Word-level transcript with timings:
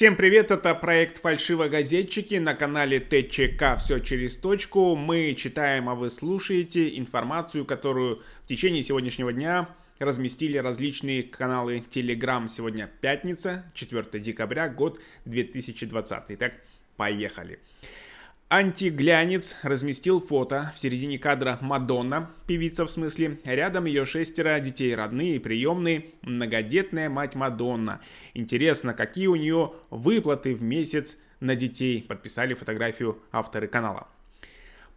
Всем 0.00 0.16
привет, 0.16 0.50
это 0.50 0.74
проект 0.74 1.20
«Фальшивогазетчики» 1.20 2.36
на 2.36 2.54
канале 2.54 3.00
ТЧК 3.00 3.76
«Все 3.76 3.98
через 3.98 4.38
точку». 4.38 4.96
Мы 4.96 5.34
читаем, 5.34 5.90
а 5.90 5.94
вы 5.94 6.08
слушаете 6.08 6.96
информацию, 6.96 7.66
которую 7.66 8.22
в 8.44 8.48
течение 8.48 8.82
сегодняшнего 8.82 9.30
дня 9.30 9.68
разместили 9.98 10.56
различные 10.56 11.22
каналы 11.22 11.84
Telegram. 11.90 12.48
Сегодня 12.48 12.90
пятница, 13.02 13.70
4 13.74 14.18
декабря, 14.20 14.70
год 14.70 14.98
2020. 15.26 16.22
Итак, 16.28 16.54
поехали. 16.96 17.58
Антиглянец 18.52 19.54
разместил 19.62 20.20
фото 20.20 20.72
в 20.74 20.80
середине 20.80 21.20
кадра 21.20 21.58
Мадонна, 21.60 22.32
певица 22.48 22.84
в 22.84 22.90
смысле, 22.90 23.38
рядом 23.44 23.84
ее 23.84 24.04
шестеро 24.04 24.58
детей 24.58 24.92
родные 24.92 25.36
и 25.36 25.38
приемные, 25.38 26.06
многодетная 26.22 27.08
мать 27.08 27.36
Мадонна. 27.36 28.00
Интересно, 28.34 28.92
какие 28.92 29.28
у 29.28 29.36
нее 29.36 29.72
выплаты 29.90 30.56
в 30.56 30.62
месяц 30.62 31.16
на 31.38 31.54
детей, 31.54 32.02
подписали 32.02 32.54
фотографию 32.54 33.22
авторы 33.30 33.68
канала. 33.68 34.08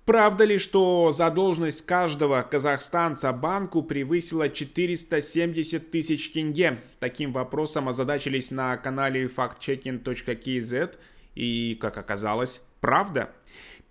Правда 0.05 0.45
ли, 0.45 0.57
что 0.57 1.11
задолженность 1.11 1.85
каждого 1.85 2.41
казахстанца 2.41 3.31
банку 3.33 3.83
превысила 3.83 4.49
470 4.49 5.91
тысяч 5.91 6.31
тенге? 6.31 6.79
Таким 6.99 7.31
вопросом 7.31 7.87
озадачились 7.87 8.49
на 8.49 8.75
канале 8.77 9.27
factchecking.kz 9.27 10.95
и, 11.35 11.77
как 11.79 11.97
оказалось, 11.99 12.63
правда. 12.81 13.29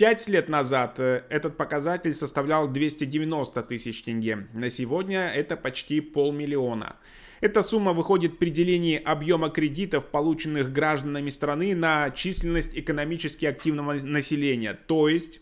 Пять 0.02 0.26
лет 0.26 0.48
назад 0.48 0.98
э, 0.98 1.22
этот 1.28 1.56
показатель 1.56 2.12
составлял 2.12 2.66
290 2.66 3.62
тысяч 3.62 4.02
тенге. 4.02 4.48
На 4.52 4.68
сегодня 4.68 5.28
это 5.28 5.56
почти 5.56 6.00
полмиллиона. 6.00 6.96
Эта 7.40 7.62
сумма 7.62 7.92
выходит 7.92 8.40
при 8.40 8.50
делении 8.50 9.00
объема 9.00 9.48
кредитов, 9.48 10.06
полученных 10.06 10.72
гражданами 10.72 11.30
страны, 11.30 11.76
на 11.76 12.10
численность 12.10 12.76
экономически 12.76 13.46
активного 13.46 13.92
населения. 13.92 14.74
То 14.74 15.08
есть 15.08 15.40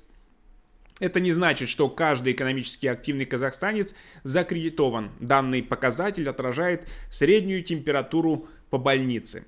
это 0.98 1.20
не 1.20 1.32
значит, 1.32 1.70
что 1.70 1.88
каждый 1.88 2.34
экономически 2.34 2.86
активный 2.86 3.24
казахстанец 3.24 3.94
закредитован. 4.24 5.12
Данный 5.20 5.62
показатель 5.62 6.28
отражает 6.28 6.86
среднюю 7.10 7.62
температуру 7.62 8.46
по 8.68 8.76
больнице. 8.76 9.46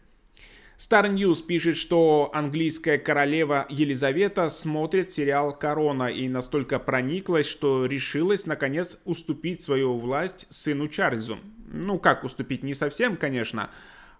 Star 0.82 1.08
News 1.14 1.46
пишет, 1.46 1.76
что 1.76 2.28
английская 2.34 2.98
королева 2.98 3.66
Елизавета 3.68 4.48
смотрит 4.48 5.12
сериал 5.12 5.56
«Корона» 5.56 6.08
и 6.08 6.28
настолько 6.28 6.80
прониклась, 6.80 7.46
что 7.46 7.86
решилась 7.86 8.46
наконец 8.46 8.98
уступить 9.04 9.62
свою 9.62 9.96
власть 9.96 10.48
сыну 10.50 10.88
Чарльзу. 10.88 11.38
Ну 11.68 12.00
как 12.00 12.24
уступить, 12.24 12.64
не 12.64 12.74
совсем, 12.74 13.16
конечно. 13.16 13.70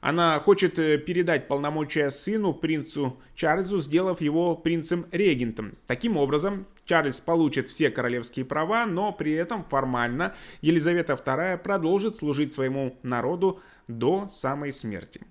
Она 0.00 0.38
хочет 0.38 0.78
э, 0.78 0.98
передать 0.98 1.48
полномочия 1.48 2.12
сыну, 2.12 2.54
принцу 2.54 3.18
Чарльзу, 3.34 3.80
сделав 3.80 4.20
его 4.20 4.54
принцем-регентом. 4.54 5.76
Таким 5.86 6.16
образом, 6.16 6.66
Чарльз 6.84 7.18
получит 7.18 7.70
все 7.70 7.90
королевские 7.90 8.44
права, 8.44 8.86
но 8.86 9.10
при 9.10 9.32
этом 9.32 9.64
формально 9.64 10.36
Елизавета 10.60 11.14
II 11.14 11.58
продолжит 11.58 12.14
служить 12.14 12.52
своему 12.52 12.96
народу 13.02 13.60
до 13.88 14.28
самой 14.30 14.70
смерти. 14.70 15.22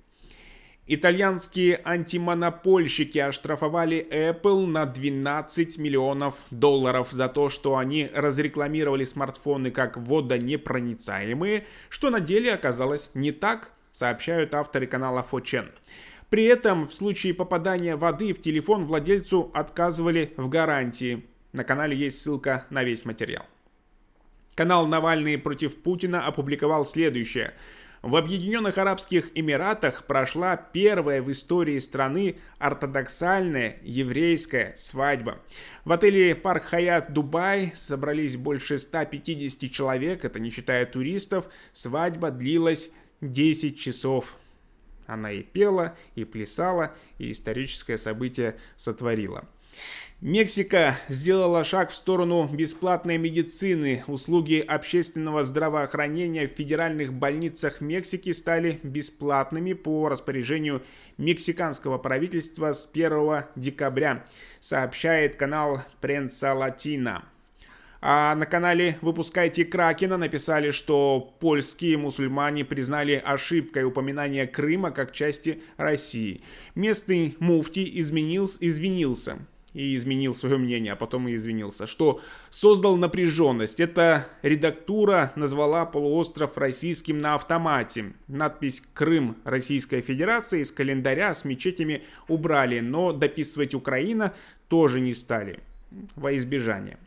Итальянские 0.93 1.79
антимонопольщики 1.85 3.17
оштрафовали 3.17 4.05
Apple 4.11 4.65
на 4.65 4.85
12 4.85 5.77
миллионов 5.77 6.35
долларов 6.51 7.11
за 7.11 7.29
то, 7.29 7.47
что 7.47 7.77
они 7.77 8.09
разрекламировали 8.13 9.05
смартфоны 9.05 9.71
как 9.71 9.95
водонепроницаемые, 9.95 11.63
что 11.87 12.09
на 12.09 12.19
деле 12.19 12.53
оказалось 12.53 13.09
не 13.13 13.31
так, 13.31 13.71
сообщают 13.93 14.53
авторы 14.53 14.85
канала 14.85 15.23
Фочен. 15.23 15.71
При 16.29 16.43
этом 16.43 16.89
в 16.89 16.93
случае 16.93 17.35
попадания 17.35 17.95
воды 17.95 18.33
в 18.33 18.41
телефон 18.41 18.83
владельцу 18.83 19.49
отказывали 19.53 20.33
в 20.35 20.49
гарантии. 20.49 21.23
На 21.53 21.63
канале 21.63 21.95
есть 21.95 22.19
ссылка 22.19 22.65
на 22.69 22.83
весь 22.83 23.05
материал. 23.05 23.45
Канал 24.55 24.85
Навальный 24.87 25.37
против 25.37 25.73
Путина 25.73 26.25
опубликовал 26.25 26.85
следующее– 26.85 27.53
в 28.01 28.15
Объединенных 28.15 28.79
Арабских 28.79 29.29
Эмиратах 29.35 30.05
прошла 30.05 30.57
первая 30.57 31.21
в 31.21 31.31
истории 31.31 31.77
страны 31.77 32.37
ортодоксальная 32.57 33.77
еврейская 33.83 34.73
свадьба. 34.75 35.39
В 35.85 35.91
отеле 35.91 36.33
Парк 36.33 36.63
Хаят 36.63 37.13
Дубай 37.13 37.73
собрались 37.75 38.37
больше 38.37 38.79
150 38.79 39.71
человек, 39.71 40.25
это 40.25 40.39
не 40.39 40.49
считая 40.49 40.87
туристов. 40.87 41.45
Свадьба 41.73 42.31
длилась 42.31 42.89
10 43.21 43.79
часов. 43.79 44.35
Она 45.05 45.31
и 45.31 45.43
пела, 45.43 45.95
и 46.15 46.23
плясала, 46.23 46.95
и 47.19 47.31
историческое 47.31 47.99
событие 47.99 48.57
сотворила. 48.77 49.47
Мексика 50.21 50.99
сделала 51.07 51.63
шаг 51.63 51.89
в 51.89 51.95
сторону 51.95 52.47
бесплатной 52.47 53.17
медицины. 53.17 54.03
Услуги 54.05 54.59
общественного 54.59 55.43
здравоохранения 55.43 56.47
в 56.47 56.51
федеральных 56.51 57.11
больницах 57.11 57.81
Мексики 57.81 58.31
стали 58.31 58.79
бесплатными 58.83 59.73
по 59.73 60.09
распоряжению 60.09 60.83
мексиканского 61.17 61.97
правительства 61.97 62.71
с 62.71 62.87
1 62.93 63.45
декабря, 63.55 64.23
сообщает 64.59 65.37
канал 65.37 65.81
Пренса 66.01 66.53
Латина. 66.53 67.23
А 67.99 68.35
на 68.35 68.45
канале 68.45 68.99
«Выпускайте 69.01 69.65
Кракена» 69.65 70.17
написали, 70.17 70.69
что 70.69 71.35
польские 71.39 71.97
мусульмане 71.97 72.63
признали 72.63 73.13
ошибкой 73.13 73.85
упоминания 73.85 74.45
Крыма 74.45 74.91
как 74.91 75.13
части 75.13 75.63
России. 75.77 76.41
Местный 76.75 77.35
муфти 77.39 77.99
изменился, 77.99 78.57
извинился 78.61 79.39
и 79.73 79.95
изменил 79.95 80.33
свое 80.33 80.57
мнение, 80.57 80.93
а 80.93 80.95
потом 80.95 81.27
и 81.27 81.35
извинился, 81.35 81.87
что 81.87 82.21
создал 82.49 82.97
напряженность. 82.97 83.79
Эта 83.79 84.27
редактура 84.41 85.31
назвала 85.35 85.85
полуостров 85.85 86.57
российским 86.57 87.17
на 87.17 87.35
автомате. 87.35 88.13
Надпись 88.27 88.83
«Крым 88.93 89.37
Российской 89.43 90.01
Федерации» 90.01 90.61
из 90.61 90.71
календаря 90.71 91.33
с 91.33 91.45
мечетями 91.45 92.03
убрали, 92.27 92.79
но 92.79 93.13
дописывать 93.13 93.73
«Украина» 93.73 94.33
тоже 94.67 94.99
не 94.99 95.13
стали, 95.13 95.59
во 96.15 96.35
избежание. 96.35 96.97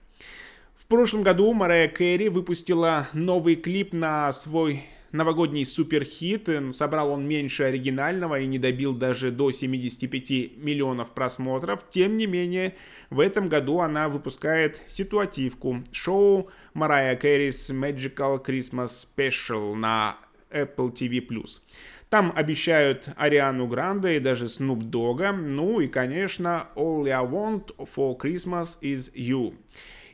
В 0.76 0.86
прошлом 0.86 1.22
году 1.22 1.52
Мария 1.54 1.88
Кэрри 1.88 2.28
выпустила 2.28 3.08
новый 3.14 3.56
клип 3.56 3.94
на 3.94 4.30
свой 4.32 4.84
новогодний 5.14 5.64
суперхит. 5.64 6.48
Собрал 6.72 7.10
он 7.12 7.26
меньше 7.26 7.62
оригинального 7.64 8.40
и 8.40 8.46
не 8.46 8.58
добил 8.58 8.92
даже 8.92 9.30
до 9.30 9.50
75 9.50 10.58
миллионов 10.58 11.12
просмотров. 11.12 11.84
Тем 11.88 12.16
не 12.16 12.26
менее, 12.26 12.74
в 13.10 13.20
этом 13.20 13.48
году 13.48 13.80
она 13.80 14.08
выпускает 14.08 14.82
ситуативку. 14.88 15.82
Шоу 15.92 16.50
Mariah 16.74 17.18
Carey's 17.18 17.72
Magical 17.72 18.44
Christmas 18.44 18.88
Special 18.88 19.74
на 19.74 20.18
Apple 20.50 20.92
TV+. 20.92 21.22
Там 22.10 22.32
обещают 22.34 23.08
Ариану 23.16 23.66
Гранде 23.66 24.16
и 24.16 24.20
даже 24.20 24.44
Snoop 24.46 24.90
Dogg. 24.90 25.32
Ну 25.32 25.80
и, 25.80 25.88
конечно, 25.88 26.68
All 26.76 27.08
I 27.08 27.24
Want 27.24 27.74
for 27.76 28.16
Christmas 28.18 28.78
is 28.80 29.12
You. 29.14 29.54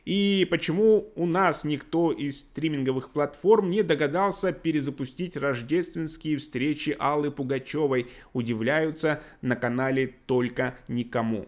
И 0.05 0.47
почему 0.49 1.11
у 1.15 1.25
нас 1.25 1.63
никто 1.63 2.11
из 2.11 2.39
стриминговых 2.39 3.11
платформ 3.11 3.69
не 3.69 3.83
догадался 3.83 4.51
перезапустить 4.51 5.37
рождественские 5.37 6.37
встречи 6.37 6.95
Аллы 6.99 7.29
Пугачевой, 7.29 8.07
удивляются 8.33 9.21
на 9.41 9.55
канале 9.55 10.15
только 10.25 10.75
никому. 10.87 11.47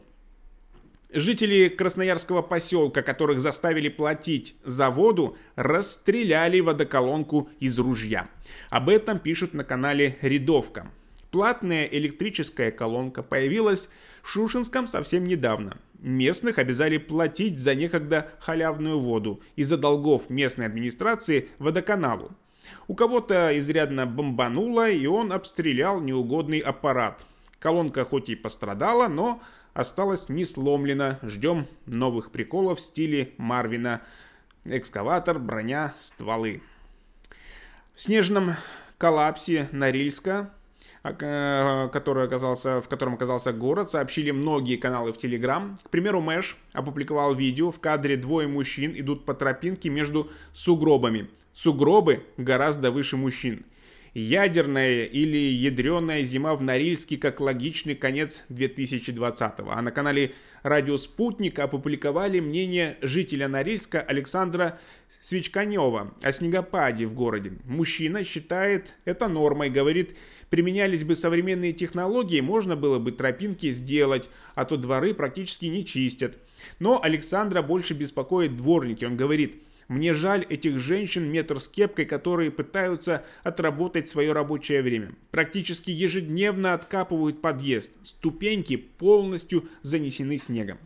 Жители 1.16 1.68
Красноярского 1.68 2.42
поселка, 2.42 3.04
которых 3.04 3.40
заставили 3.40 3.88
платить 3.90 4.56
за 4.64 4.90
воду, 4.90 5.38
расстреляли 5.56 6.60
водоколонку 6.60 7.50
из 7.60 7.78
ружья. 7.78 8.30
Об 8.72 8.90
этом 8.90 9.20
пишут 9.20 9.54
на 9.54 9.64
канале 9.64 10.18
Рядовка. 10.22 10.92
Платная 11.34 11.86
электрическая 11.86 12.70
колонка 12.70 13.24
появилась 13.24 13.90
в 14.22 14.30
Шушинском 14.30 14.86
совсем 14.86 15.24
недавно. 15.24 15.80
Местных 15.98 16.60
обязали 16.60 17.00
платить 17.00 17.58
за 17.58 17.74
некогда 17.74 18.30
халявную 18.38 19.00
воду 19.00 19.42
из-за 19.56 19.78
долгов 19.78 20.30
местной 20.30 20.68
администрации 20.68 21.50
водоканалу. 21.58 22.34
У 22.88 22.94
кого-то 22.94 23.58
изрядно 23.58 24.06
бомбануло, 24.06 24.88
и 24.88 25.08
он 25.08 25.34
обстрелял 25.34 26.02
неугодный 26.02 26.60
аппарат. 26.60 27.26
Колонка 27.58 28.06
хоть 28.06 28.30
и 28.30 28.36
пострадала, 28.36 29.08
но 29.08 29.42
осталась 29.74 30.30
не 30.30 30.46
сломлена. 30.46 31.18
Ждем 31.24 31.66
новых 31.88 32.30
приколов 32.30 32.78
в 32.78 32.82
стиле 32.82 33.32
Марвина. 33.38 34.04
Экскаватор, 34.66 35.40
броня, 35.40 35.96
стволы. 35.98 36.62
В 37.96 38.02
снежном 38.04 38.52
коллапсе 39.00 39.68
Норильска 39.72 40.52
который 41.04 42.24
оказался, 42.24 42.82
в 42.82 42.88
котором 42.88 43.16
оказался 43.16 43.52
город, 43.52 43.90
сообщили 43.90 44.32
многие 44.32 44.78
каналы 44.78 45.12
в 45.12 45.18
Телеграм. 45.18 45.78
К 45.84 45.90
примеру, 45.90 46.22
Мэш 46.22 46.58
опубликовал 46.72 47.36
видео, 47.36 47.72
в 47.72 47.80
кадре 47.80 48.16
двое 48.16 48.48
мужчин 48.48 48.94
идут 48.96 49.26
по 49.26 49.34
тропинке 49.34 49.90
между 49.90 50.30
сугробами. 50.54 51.28
Сугробы 51.54 52.24
гораздо 52.38 52.90
выше 52.90 53.18
мужчин. 53.18 53.66
Ядерная 54.14 55.06
или 55.06 55.38
ядреная 55.38 56.24
зима 56.24 56.56
в 56.56 56.62
Норильске 56.62 57.18
как 57.18 57.40
логичный 57.40 57.96
конец 57.96 58.44
2020-го. 58.50 59.72
А 59.72 59.82
на 59.82 59.92
канале 59.92 60.34
«Радио 60.62 60.98
Спутник» 60.98 61.60
опубликовали 61.60 62.40
мнение 62.40 62.98
жителя 63.02 63.48
Норильска 63.48 64.02
Александра 64.02 64.80
Свечканева 65.20 66.14
о 66.22 66.32
снегопаде 66.32 67.06
в 67.06 67.14
городе. 67.14 67.54
Мужчина 67.66 68.24
считает 68.24 68.94
это 69.06 69.28
нормой, 69.28 69.70
говорит, 69.70 70.16
применялись 70.50 71.04
бы 71.04 71.16
современные 71.16 71.74
технологии, 71.74 72.42
можно 72.42 72.76
было 72.76 73.00
бы 73.00 73.12
тропинки 73.12 73.72
сделать, 73.72 74.30
а 74.54 74.66
то 74.66 74.78
дворы 74.78 75.14
практически 75.14 75.66
не 75.66 75.86
чистят. 75.86 76.38
Но 76.80 77.02
Александра 77.02 77.62
больше 77.62 77.94
беспокоит 77.94 78.56
дворники. 78.58 79.06
Он 79.06 79.18
говорит, 79.18 79.64
мне 79.94 80.14
жаль 80.14 80.46
этих 80.50 80.80
женщин 80.80 81.24
метр 81.32 81.60
с 81.60 81.68
кепкой, 81.68 82.06
которые 82.06 82.52
пытаются 82.52 83.24
отработать 83.44 84.10
свое 84.10 84.34
рабочее 84.34 84.82
время. 84.82 85.14
Практически 85.32 85.92
ежедневно 85.92 86.74
откапывают 86.74 87.42
подъезд. 87.42 87.94
Ступеньки 88.02 88.76
полностью 88.76 89.66
занесены 89.84 90.38
снегом. 90.38 90.80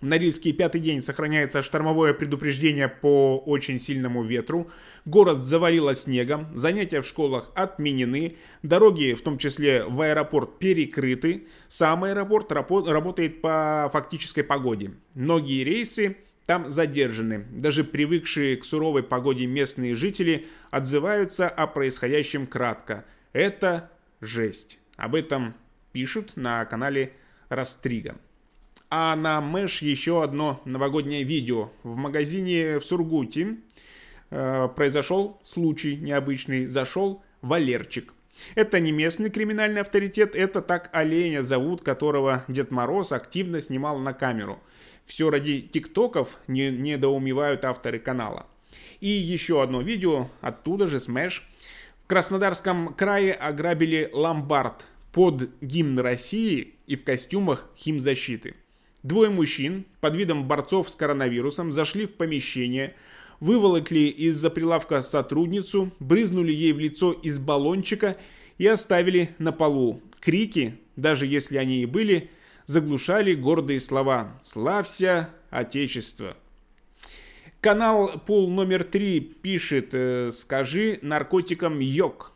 В 0.00 0.06
Норильске 0.06 0.52
пятый 0.52 0.80
день 0.80 1.00
сохраняется 1.00 1.62
штормовое 1.62 2.12
предупреждение 2.12 2.88
по 2.88 3.38
очень 3.38 3.78
сильному 3.78 4.22
ветру. 4.22 4.70
Город 5.06 5.40
завалило 5.40 5.94
снегом, 5.94 6.48
занятия 6.54 7.00
в 7.00 7.06
школах 7.06 7.50
отменены, 7.54 8.36
дороги, 8.62 9.14
в 9.14 9.22
том 9.22 9.38
числе 9.38 9.84
в 9.84 10.00
аэропорт, 10.00 10.58
перекрыты. 10.58 11.46
Сам 11.68 12.04
аэропорт 12.04 12.52
работает 12.52 13.40
по 13.40 13.88
фактической 13.92 14.42
погоде. 14.42 14.92
Многие 15.14 15.64
рейсы 15.64 16.16
там 16.46 16.68
задержаны. 16.70 17.46
Даже 17.50 17.84
привыкшие 17.84 18.56
к 18.56 18.64
суровой 18.64 19.02
погоде 19.02 19.46
местные 19.46 19.94
жители 19.94 20.46
отзываются 20.70 21.48
о 21.48 21.66
происходящем 21.66 22.46
кратко. 22.46 23.04
Это 23.32 23.90
жесть. 24.20 24.78
Об 24.96 25.14
этом 25.14 25.54
пишут 25.92 26.36
на 26.36 26.64
канале 26.66 27.12
Растрига. 27.48 28.16
А 28.90 29.16
на 29.16 29.40
Мэш 29.40 29.82
еще 29.82 30.22
одно 30.22 30.60
новогоднее 30.64 31.24
видео. 31.24 31.72
В 31.82 31.96
магазине 31.96 32.78
в 32.78 32.84
Сургуте 32.84 33.56
э, 34.30 34.68
произошел 34.76 35.40
случай 35.44 35.96
необычный. 35.96 36.66
Зашел 36.66 37.22
Валерчик. 37.40 38.12
Это 38.54 38.80
не 38.80 38.92
местный 38.92 39.30
криминальный 39.30 39.80
авторитет, 39.80 40.34
это 40.34 40.60
так 40.60 40.90
оленя 40.92 41.42
зовут, 41.42 41.82
которого 41.82 42.44
Дед 42.48 42.72
Мороз 42.72 43.12
активно 43.12 43.60
снимал 43.60 43.98
на 43.98 44.12
камеру– 44.12 44.60
все 45.04 45.30
ради 45.30 45.60
тиктоков 45.60 46.38
не, 46.46 46.70
недоумевают 46.70 47.64
авторы 47.64 47.98
канала. 47.98 48.46
И 49.00 49.08
еще 49.08 49.62
одно 49.62 49.82
видео, 49.82 50.28
оттуда 50.40 50.86
же 50.86 50.96
Smash. 50.96 51.42
В 52.04 52.06
Краснодарском 52.06 52.94
крае 52.94 53.32
ограбили 53.32 54.10
ломбард 54.12 54.86
под 55.12 55.50
гимн 55.60 55.98
России 55.98 56.74
и 56.86 56.96
в 56.96 57.04
костюмах 57.04 57.70
химзащиты. 57.76 58.56
Двое 59.02 59.30
мужчин 59.30 59.84
под 60.00 60.16
видом 60.16 60.48
борцов 60.48 60.88
с 60.88 60.96
коронавирусом 60.96 61.72
зашли 61.72 62.06
в 62.06 62.14
помещение, 62.14 62.94
выволокли 63.38 64.08
из-за 64.08 64.48
прилавка 64.48 65.02
сотрудницу, 65.02 65.92
брызнули 66.00 66.52
ей 66.52 66.72
в 66.72 66.78
лицо 66.78 67.12
из 67.12 67.38
баллончика 67.38 68.16
и 68.56 68.66
оставили 68.66 69.34
на 69.38 69.52
полу. 69.52 70.00
Крики, 70.20 70.78
даже 70.96 71.26
если 71.26 71.58
они 71.58 71.82
и 71.82 71.86
были, 71.86 72.30
заглушали 72.66 73.34
гордые 73.34 73.80
слова 73.80 74.40
«Славься, 74.42 75.30
Отечество!». 75.50 76.36
Канал 77.60 78.20
Пул 78.26 78.50
номер 78.50 78.84
три 78.84 79.20
пишет 79.20 79.90
э, 79.92 80.30
«Скажи 80.30 80.98
наркотикам 81.02 81.78
йог». 81.78 82.34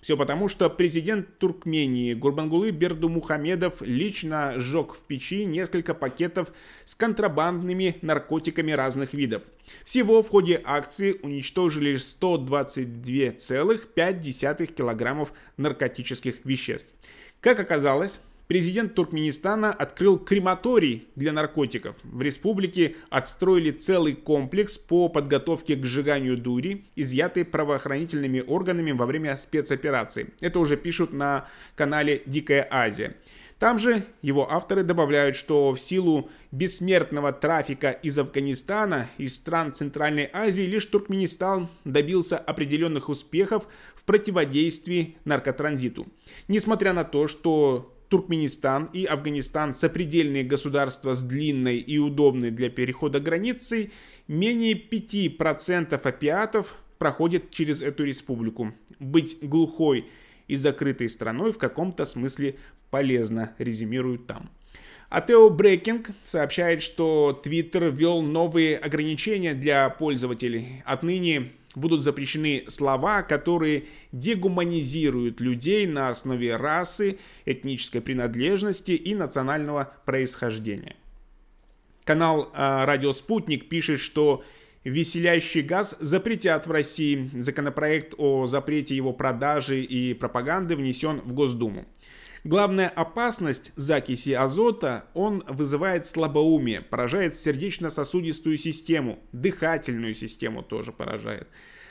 Все 0.00 0.16
потому, 0.16 0.48
что 0.48 0.70
президент 0.70 1.38
Туркмении 1.38 2.14
Гурбангулы 2.14 2.70
Бердумухамедов 2.70 3.82
лично 3.82 4.54
сжег 4.56 4.94
в 4.94 5.02
печи 5.02 5.44
несколько 5.44 5.92
пакетов 5.92 6.48
с 6.86 6.94
контрабандными 6.94 7.98
наркотиками 8.00 8.72
разных 8.72 9.12
видов. 9.12 9.42
Всего 9.84 10.22
в 10.22 10.30
ходе 10.30 10.58
акции 10.64 11.20
уничтожили 11.22 11.96
122,5 11.96 14.66
килограммов 14.66 15.34
наркотических 15.58 16.46
веществ. 16.46 16.94
Как 17.42 17.60
оказалось, 17.60 18.20
президент 18.50 18.96
Туркменистана 18.96 19.72
открыл 19.72 20.18
крематорий 20.18 21.06
для 21.14 21.30
наркотиков. 21.30 21.94
В 22.02 22.20
республике 22.20 22.96
отстроили 23.08 23.70
целый 23.70 24.14
комплекс 24.14 24.76
по 24.76 25.08
подготовке 25.08 25.76
к 25.76 25.86
сжиганию 25.86 26.36
дури, 26.36 26.84
изъятой 26.96 27.44
правоохранительными 27.44 28.42
органами 28.44 28.90
во 28.90 29.06
время 29.06 29.36
спецоперации. 29.36 30.32
Это 30.40 30.58
уже 30.58 30.76
пишут 30.76 31.12
на 31.12 31.46
канале 31.76 32.22
«Дикая 32.26 32.66
Азия». 32.68 33.14
Там 33.60 33.78
же 33.78 34.04
его 34.20 34.52
авторы 34.52 34.82
добавляют, 34.82 35.36
что 35.36 35.72
в 35.72 35.78
силу 35.78 36.28
бессмертного 36.50 37.32
трафика 37.32 37.92
из 37.92 38.18
Афганистана, 38.18 39.08
из 39.16 39.36
стран 39.36 39.72
Центральной 39.72 40.28
Азии, 40.32 40.62
лишь 40.62 40.86
Туркменистан 40.86 41.68
добился 41.84 42.36
определенных 42.36 43.10
успехов 43.10 43.68
в 43.94 44.02
противодействии 44.02 45.18
наркотранзиту. 45.24 46.08
Несмотря 46.48 46.92
на 46.92 47.04
то, 47.04 47.28
что 47.28 47.94
Туркменистан 48.10 48.90
и 48.92 49.04
Афганистан 49.04 49.72
сопредельные 49.72 50.42
государства 50.42 51.14
с 51.14 51.22
длинной 51.22 51.78
и 51.78 51.98
удобной 51.98 52.50
для 52.50 52.68
перехода 52.68 53.20
границей, 53.20 53.92
менее 54.26 54.74
5% 54.74 55.94
опиатов 55.94 56.74
проходят 56.98 57.50
через 57.50 57.82
эту 57.82 58.04
республику. 58.04 58.74
Быть 58.98 59.38
глухой 59.40 60.06
и 60.48 60.56
закрытой 60.56 61.08
страной 61.08 61.52
в 61.52 61.58
каком-то 61.58 62.04
смысле 62.04 62.56
полезно, 62.90 63.54
резюмируют 63.58 64.26
там. 64.26 64.50
Атео 65.08 65.48
Брейкинг 65.48 66.10
сообщает, 66.24 66.82
что 66.82 67.40
Twitter 67.44 67.90
ввел 67.90 68.22
новые 68.22 68.76
ограничения 68.76 69.54
для 69.54 69.88
пользователей. 69.88 70.82
Отныне 70.84 71.50
будут 71.74 72.02
запрещены 72.02 72.64
слова, 72.68 73.22
которые 73.22 73.84
дегуманизируют 74.12 75.40
людей 75.40 75.86
на 75.86 76.08
основе 76.08 76.56
расы, 76.56 77.18
этнической 77.44 78.00
принадлежности 78.00 78.92
и 78.92 79.14
национального 79.14 79.92
происхождения. 80.04 80.96
Канал 82.04 82.50
э, 82.52 82.84
«Радио 82.84 83.12
Спутник» 83.12 83.68
пишет, 83.68 84.00
что 84.00 84.42
веселящий 84.84 85.62
газ 85.62 85.96
запретят 86.00 86.66
в 86.66 86.70
России. 86.70 87.28
Законопроект 87.34 88.14
о 88.18 88.46
запрете 88.46 88.96
его 88.96 89.12
продажи 89.12 89.82
и 89.82 90.14
пропаганды 90.14 90.76
внесен 90.76 91.20
в 91.20 91.32
Госдуму. 91.32 91.86
Главная 92.42 92.88
опасность 92.88 93.70
закиси 93.76 94.30
азота, 94.30 95.04
он 95.12 95.44
вызывает 95.46 96.06
слабоумие, 96.06 96.80
поражает 96.80 97.36
сердечно-сосудистую 97.36 98.56
систему, 98.56 99.18
дыхательную 99.32 100.14
систему 100.14 100.62
тоже 100.62 100.90
поражает. 100.90 101.48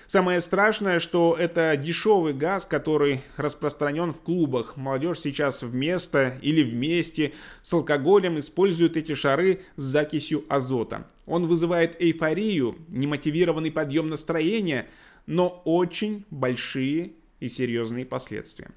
Самое 0.08 0.42
страшное, 0.42 0.98
что 0.98 1.36
это 1.38 1.78
дешевый 1.78 2.34
газ, 2.34 2.66
который 2.66 3.22
распространен 3.38 4.12
в 4.12 4.22
клубах. 4.22 4.76
Молодежь 4.76 5.20
сейчас 5.20 5.62
вместо 5.62 6.40
или 6.42 6.64
вместе 6.64 7.34
с 7.62 7.72
алкоголем 7.72 8.40
использует 8.40 8.98
эти 8.98 9.14
шары 9.14 9.62
с 9.76 9.84
закисью 9.84 10.46
азота. 10.50 11.08
Он 11.28 11.46
вызывает 11.46 11.96
эйфорию, 12.02 12.76
немотивированный 12.88 13.70
подъем 13.70 14.08
настроения, 14.08 14.88
но 15.28 15.62
очень 15.64 16.26
большие 16.32 17.12
и 17.40 17.48
серьезные 17.48 18.08
последствия. 18.08 18.72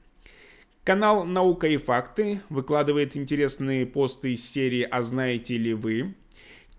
Канал 0.85 1.25
«Наука 1.25 1.69
и 1.69 1.77
факты» 1.77 2.41
выкладывает 2.49 3.17
интересные 3.17 3.87
посты 3.87 4.33
из 4.33 4.51
серии 4.51 4.83
«А 4.83 5.01
знаете 5.03 5.57
ли 5.57 5.75
вы?». 5.75 6.15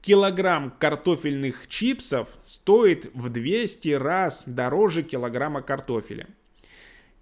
Килограмм 0.01 0.71
картофельных 0.77 1.69
чипсов 1.69 2.27
стоит 2.43 3.09
в 3.13 3.29
200 3.29 3.89
раз 3.91 4.43
дороже 4.45 5.03
килограмма 5.03 5.61
картофеля. 5.61 6.27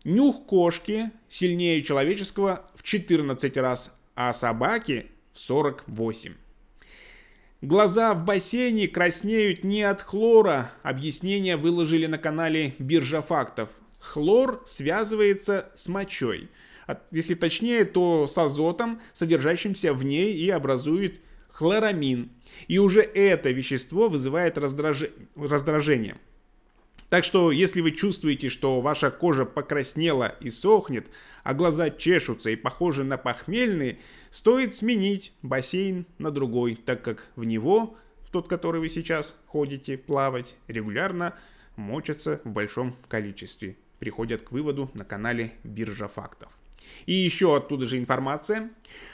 Нюх 0.04 0.48
кошки 0.48 1.12
сильнее 1.30 1.84
человеческого 1.84 2.66
в 2.74 2.82
14 2.82 3.58
раз, 3.58 3.96
а 4.16 4.34
собаки 4.34 5.06
в 5.34 5.40
48. 5.40 6.34
Глаза 7.62 8.16
в 8.16 8.26
бассейне 8.26 8.88
краснеют 8.88 9.64
не 9.64 9.84
от 9.84 10.02
хлора. 10.02 10.72
Объяснение 10.82 11.58
выложили 11.58 12.08
на 12.08 12.18
канале 12.18 12.74
Биржа 12.80 13.22
фактов. 13.22 13.70
Хлор 14.00 14.64
связывается 14.66 15.72
с 15.76 15.88
мочой– 15.88 16.50
если 17.12 17.36
точнее, 17.36 17.86
то 17.86 18.28
с 18.28 18.38
азотом, 18.38 19.02
содержащимся 19.14 19.94
в 19.94 20.04
ней 20.04 20.34
и 20.34 20.50
образует 20.50 21.22
хлорамин. 21.50 22.32
И 22.68 22.80
уже 22.80 23.02
это 23.02 23.52
вещество 23.52 24.10
вызывает 24.10 24.58
раздраж... 24.58 25.06
раздражение. 25.36 26.18
Так 27.10 27.26
что, 27.26 27.52
если 27.52 27.82
вы 27.82 27.92
чувствуете, 27.92 28.48
что 28.48 28.80
ваша 28.80 29.12
кожа 29.12 29.44
покраснела 29.46 30.36
и 30.40 30.50
сохнет, 30.50 31.08
а 31.44 31.54
глаза 31.54 31.90
чешутся 31.90 32.50
и 32.52 32.56
похожи 32.56 33.04
на 33.04 33.18
похмельные, 33.18 34.00
стоит 34.30 34.74
сменить 34.74 35.34
бассейн 35.42 36.06
на 36.20 36.32
другой, 36.32 36.76
так 36.76 37.02
как 37.04 37.28
в 37.36 37.44
него, 37.44 37.98
в 38.22 38.32
тот, 38.32 38.48
который 38.48 38.80
вы 38.80 38.88
сейчас 38.88 39.36
ходите 39.46 39.98
плавать, 39.98 40.56
регулярно 40.68 41.36
мочатся 41.76 42.40
в 42.46 42.50
большом 42.50 42.96
количестве 43.10 43.76
приходят 44.02 44.42
к 44.42 44.52
выводу 44.52 44.90
на 44.96 45.06
канале 45.06 45.54
Биржа 45.64 46.08
фактов. 46.08 46.50
И 47.06 47.14
еще 47.14 47.56
оттуда 47.56 47.86
же 47.86 47.98
информация. 47.98 48.70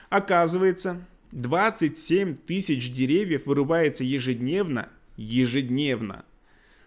Оказывается, 0.09 1.05
27 1.31 2.35
тысяч 2.35 2.91
деревьев 2.91 3.45
вырубается 3.45 4.03
ежедневно, 4.03 4.89
ежедневно, 5.17 6.25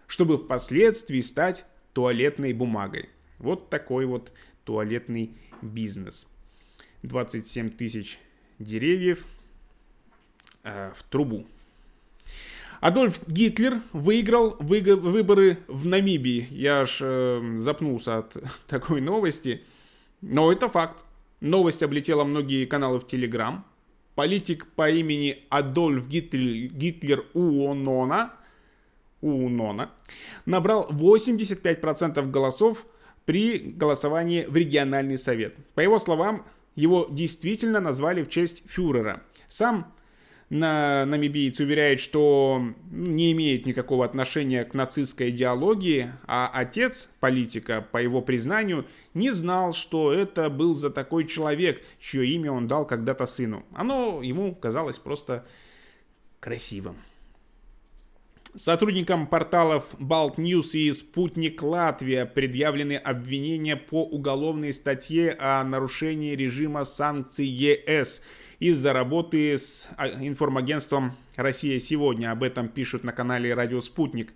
чтобы 0.07 0.39
впоследствии 0.39 1.21
стать 1.21 1.65
туалетной 1.93 2.53
бумагой. 2.53 3.11
Вот 3.39 3.71
такой 3.71 4.07
вот 4.07 4.33
туалетный 4.65 5.31
бизнес. 5.63 6.27
27 7.03 7.71
тысяч 7.71 8.19
деревьев 8.59 9.25
э, 10.63 10.93
в 10.97 11.03
трубу. 11.05 11.47
Адольф 12.81 13.21
Гитлер 13.27 13.81
выиграл 13.93 14.57
выборы 14.59 15.59
в 15.67 15.87
Намибии. 15.87 16.49
Я 16.51 16.81
аж 16.81 16.99
э, 17.03 17.57
запнулся 17.59 18.19
от 18.19 18.37
такой 18.67 19.01
новости. 19.01 19.63
Но 20.21 20.53
это 20.53 20.69
факт. 20.69 21.05
Новость 21.41 21.83
облетела 21.83 22.25
многие 22.25 22.67
каналы 22.67 23.01
в 23.01 23.07
Телеграм. 23.07 23.65
Политик 24.15 24.67
по 24.75 24.91
имени 24.91 25.45
Адольф 25.49 26.07
Гитлер, 26.07 26.71
Гитлер 26.73 27.25
Уонона, 27.33 28.33
Уонона 29.23 29.91
набрал 30.47 30.89
85% 30.91 32.31
голосов 32.31 32.85
при 33.25 33.59
голосовании 33.59 34.45
в 34.45 34.57
региональный 34.57 35.19
совет. 35.19 35.55
По 35.75 35.81
его 35.81 35.99
словам, 35.99 36.45
его 36.75 37.07
действительно 37.11 37.81
назвали 37.81 38.23
в 38.23 38.29
честь 38.29 38.63
фюрера. 38.67 39.23
Сам 39.49 39.93
на, 40.51 41.07
намибиец 41.07 41.61
уверяет, 41.61 42.01
что 42.01 42.61
не 42.91 43.31
имеет 43.33 43.67
никакого 43.67 44.05
отношения 44.05 44.65
к 44.65 44.75
нацистской 44.75 45.31
идеологии, 45.31 46.13
а 46.27 46.51
отец 46.53 47.09
политика, 47.21 47.87
по 47.93 47.99
его 47.99 48.21
признанию, 48.21 48.85
не 49.15 49.31
знал, 49.31 49.73
что 49.73 50.13
это 50.13 50.51
был 50.51 50.75
за 50.75 50.91
такой 50.91 51.27
человек, 51.27 51.81
чье 52.01 52.27
имя 52.27 52.51
он 52.51 52.67
дал 52.67 52.85
когда-то 52.85 53.27
сыну. 53.27 53.65
Оно 53.73 54.23
ему 54.23 54.55
казалось 54.55 54.99
просто 54.99 55.47
красивым. 56.41 56.97
Сотрудникам 58.57 59.29
порталов 59.29 59.85
Balt 60.01 60.35
News 60.35 60.73
и 60.73 60.91
Спутник 60.91 61.63
Латвия 61.63 62.27
предъявлены 62.27 62.95
обвинения 62.97 63.77
по 63.77 64.03
уголовной 64.03 64.73
статье 64.73 65.37
о 65.39 65.63
нарушении 65.63 66.35
режима 66.35 66.85
санкций 66.85 67.47
ЕС– 67.47 68.25
из-за 68.61 68.93
работы 68.93 69.57
с 69.57 69.89
а, 69.97 70.07
информагентством 70.09 71.13
«Россия 71.35 71.79
сегодня». 71.81 72.31
Об 72.31 72.43
этом 72.43 72.69
пишут 72.69 73.05
на 73.05 73.13
канале 73.13 73.55
«Радио 73.55 73.81
Спутник». 73.81 74.33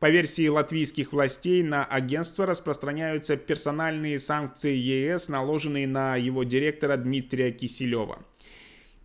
По 0.00 0.08
версии 0.10 0.48
латвийских 0.48 1.12
властей 1.12 1.62
на 1.62 1.84
агентство 1.84 2.46
распространяются 2.46 3.36
персональные 3.36 4.18
санкции 4.18 4.74
ЕС, 4.74 5.28
наложенные 5.28 5.86
на 5.86 6.16
его 6.16 6.44
директора 6.44 6.96
Дмитрия 6.96 7.50
Киселева. 7.50 8.24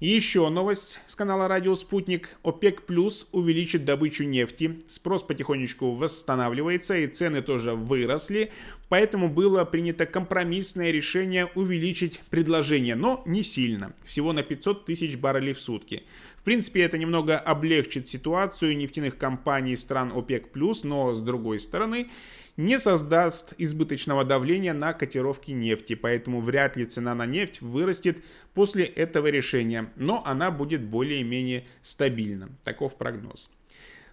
Еще 0.04 0.50
новость 0.50 1.00
с 1.08 1.16
канала 1.16 1.48
Радио 1.48 1.76
Спутник. 1.76 2.36
ОПЕК 2.44 2.82
Плюс 2.82 3.30
увеличит 3.32 3.86
добычу 3.86 4.26
нефти. 4.26 4.82
Спрос 4.86 5.24
потихонечку 5.24 5.92
восстанавливается 5.92 6.98
и 6.98 7.08
цены 7.08 7.42
тоже 7.42 7.74
выросли. 7.74 8.52
Поэтому 8.90 9.30
было 9.30 9.64
принято 9.64 10.06
компромиссное 10.06 10.92
решение 10.92 11.46
увеличить 11.56 12.20
предложение, 12.30 12.96
но 12.96 13.24
не 13.26 13.44
сильно. 13.44 13.94
Всего 14.04 14.34
на 14.34 14.44
500 14.44 14.86
тысяч 14.86 15.16
баррелей 15.16 15.54
в 15.54 15.62
сутки. 15.62 16.04
В 16.36 16.44
принципе, 16.44 16.82
это 16.82 16.98
немного 16.98 17.38
облегчит 17.38 18.10
ситуацию 18.10 18.76
нефтяных 18.76 19.18
компаний 19.18 19.78
стран 19.78 20.12
ОПЕК+, 20.14 20.54
но 20.84 21.14
с 21.14 21.22
другой 21.22 21.62
стороны, 21.62 22.10
не 22.58 22.78
создаст 22.78 23.54
избыточного 23.58 24.24
давления 24.24 24.74
на 24.74 24.94
котировки 24.94 25.52
нефти, 25.52 25.96
поэтому 25.96 26.42
вряд 26.42 26.78
ли 26.78 26.86
цена 26.86 27.16
на 27.16 27.26
нефть 27.26 27.62
вырастет 27.62 28.18
после 28.54 28.86
этого 28.86 29.28
решения, 29.28 29.92
но 29.96 30.24
она 30.26 30.52
будет 30.52 30.84
более-менее 30.84 31.66
стабильна. 31.82 32.50
Таков 32.64 32.96
прогноз. 32.96 33.50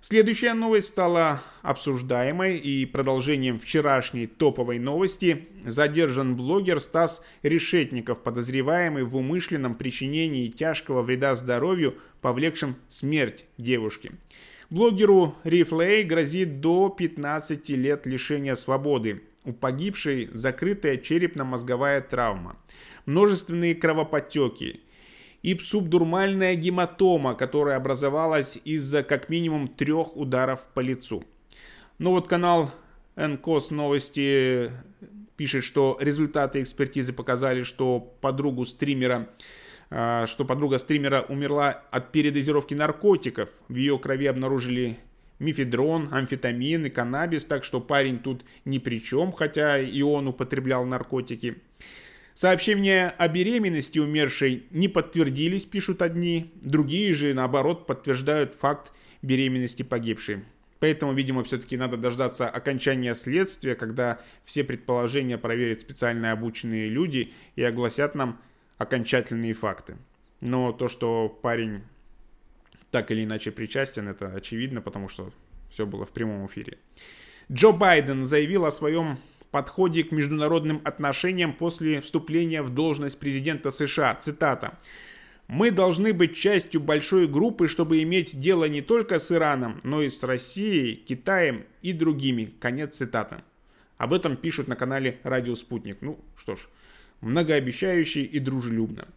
Следующая 0.03 0.55
новость 0.55 0.89
стала 0.89 1.43
обсуждаемой 1.61 2.57
и 2.57 2.87
продолжением 2.87 3.59
вчерашней 3.59 4.27
топовой 4.27 4.79
новости. 4.79 5.47
Задержан 5.67 6.37
блогер 6.37 6.81
Стас 6.81 7.23
Решетников, 7.43 8.23
подозреваемый 8.23 9.03
в 9.03 9.15
умышленном 9.15 9.75
причинении 9.75 10.49
тяжкого 10.49 11.03
вреда 11.03 11.35
здоровью, 11.35 11.97
повлекшем 12.23 12.77
смерть 12.89 13.45
девушки. 13.59 14.13
Блогеру 14.71 15.35
Рифлей 15.43 16.05
грозит 16.05 16.61
до 16.61 16.91
15 16.91 17.71
лет 17.71 18.07
лишения 18.07 18.55
свободы. 18.55 19.25
У 19.45 19.53
погибшей 19.53 20.31
закрытая 20.33 20.97
черепно-мозговая 20.97 22.01
травма, 22.01 22.57
множественные 23.05 23.75
кровоподтеки 23.75 24.81
и 25.43 25.59
субдурмальная 25.59 26.55
гематома, 26.55 27.35
которая 27.35 27.79
образовалась 27.79 28.59
из-за 28.65 29.03
как 29.03 29.29
минимум 29.29 29.67
трех 29.67 30.17
ударов 30.17 30.61
по 30.73 30.79
лицу. 30.79 31.25
Но 31.99 32.13
вот 32.13 32.29
канал 32.29 32.71
НКОС 33.17 33.73
новости 33.73 34.71
пишет, 35.37 35.65
что 35.65 35.97
результаты 36.01 36.63
экспертизы 36.63 37.13
показали, 37.13 37.65
что 37.65 37.99
подругу 38.21 38.65
стримера 38.65 39.29
что 39.91 40.45
подруга 40.47 40.79
стримера 40.79 41.23
умерла 41.29 41.83
от 41.91 42.13
передозировки 42.13 42.75
наркотиков. 42.75 43.49
В 43.69 43.75
ее 43.75 43.99
крови 43.99 44.27
обнаружили 44.27 44.99
мифедрон, 45.41 46.09
амфетамин 46.13 46.87
и 46.87 46.91
каннабис, 46.91 47.45
так 47.45 47.65
что 47.65 47.81
парень 47.81 48.21
тут 48.21 48.45
ни 48.65 48.79
при 48.79 49.03
чем, 49.03 49.33
хотя 49.33 49.79
и 49.81 50.01
он 50.03 50.29
употреблял 50.29 50.85
наркотики. 50.85 51.57
Сообщения 52.35 53.13
о 53.19 53.29
беременности 53.29 53.99
умершей 53.99 54.65
не 54.71 54.89
подтвердились, 54.89 55.67
пишут 55.67 56.01
одни, 56.01 56.53
другие 56.63 57.13
же, 57.13 57.35
наоборот, 57.35 57.87
подтверждают 57.87 58.55
факт 58.55 58.93
беременности 59.23 59.83
погибшей. 59.83 60.45
Поэтому, 60.79 61.13
видимо, 61.13 61.45
все-таки 61.45 61.77
надо 61.77 61.99
дождаться 61.99 62.49
окончания 62.49 63.15
следствия, 63.15 63.75
когда 63.75 64.21
все 64.47 64.65
предположения 64.65 65.37
проверят 65.37 65.83
специально 65.83 66.33
обученные 66.33 66.89
люди 66.89 67.33
и 67.57 67.63
огласят 67.63 68.15
нам 68.15 68.41
окончательные 68.81 69.53
факты. 69.53 69.99
Но 70.41 70.73
то, 70.73 70.89
что 70.89 71.29
парень 71.29 71.83
так 72.91 73.11
или 73.11 73.25
иначе 73.25 73.51
причастен, 73.51 74.09
это 74.09 74.29
очевидно, 74.29 74.81
потому 74.81 75.07
что 75.09 75.33
все 75.71 75.85
было 75.85 76.07
в 76.07 76.11
прямом 76.11 76.47
эфире. 76.47 76.79
Джо 77.53 77.73
Байден 77.73 78.25
заявил 78.25 78.65
о 78.65 78.71
своем 78.71 79.19
подходе 79.51 80.03
к 80.03 80.13
международным 80.13 80.81
отношениям 80.85 81.53
после 81.53 82.01
вступления 82.01 82.63
в 82.63 82.71
должность 82.71 83.21
президента 83.21 83.71
США. 83.71 84.15
Цитата. 84.15 84.79
«Мы 85.47 85.71
должны 85.71 86.15
быть 86.15 86.35
частью 86.35 86.81
большой 86.81 87.29
группы, 87.29 87.69
чтобы 87.69 88.03
иметь 88.03 88.41
дело 88.41 88.65
не 88.65 88.81
только 88.81 89.19
с 89.19 89.31
Ираном, 89.31 89.81
но 89.83 90.01
и 90.01 90.09
с 90.09 90.25
Россией, 90.25 90.95
Китаем 90.95 91.67
и 91.83 91.93
другими». 91.93 92.55
Конец 92.61 92.97
цитаты. 92.97 93.43
Об 93.99 94.15
этом 94.15 94.37
пишут 94.37 94.69
на 94.69 94.77
канале 94.77 95.19
«Радио 95.23 95.55
Спутник». 95.55 95.99
Ну 96.01 96.19
что 96.39 96.57
ж, 96.57 96.61
многообещающе 97.21 98.23
и 98.23 98.39
дружелюбно. 98.39 99.09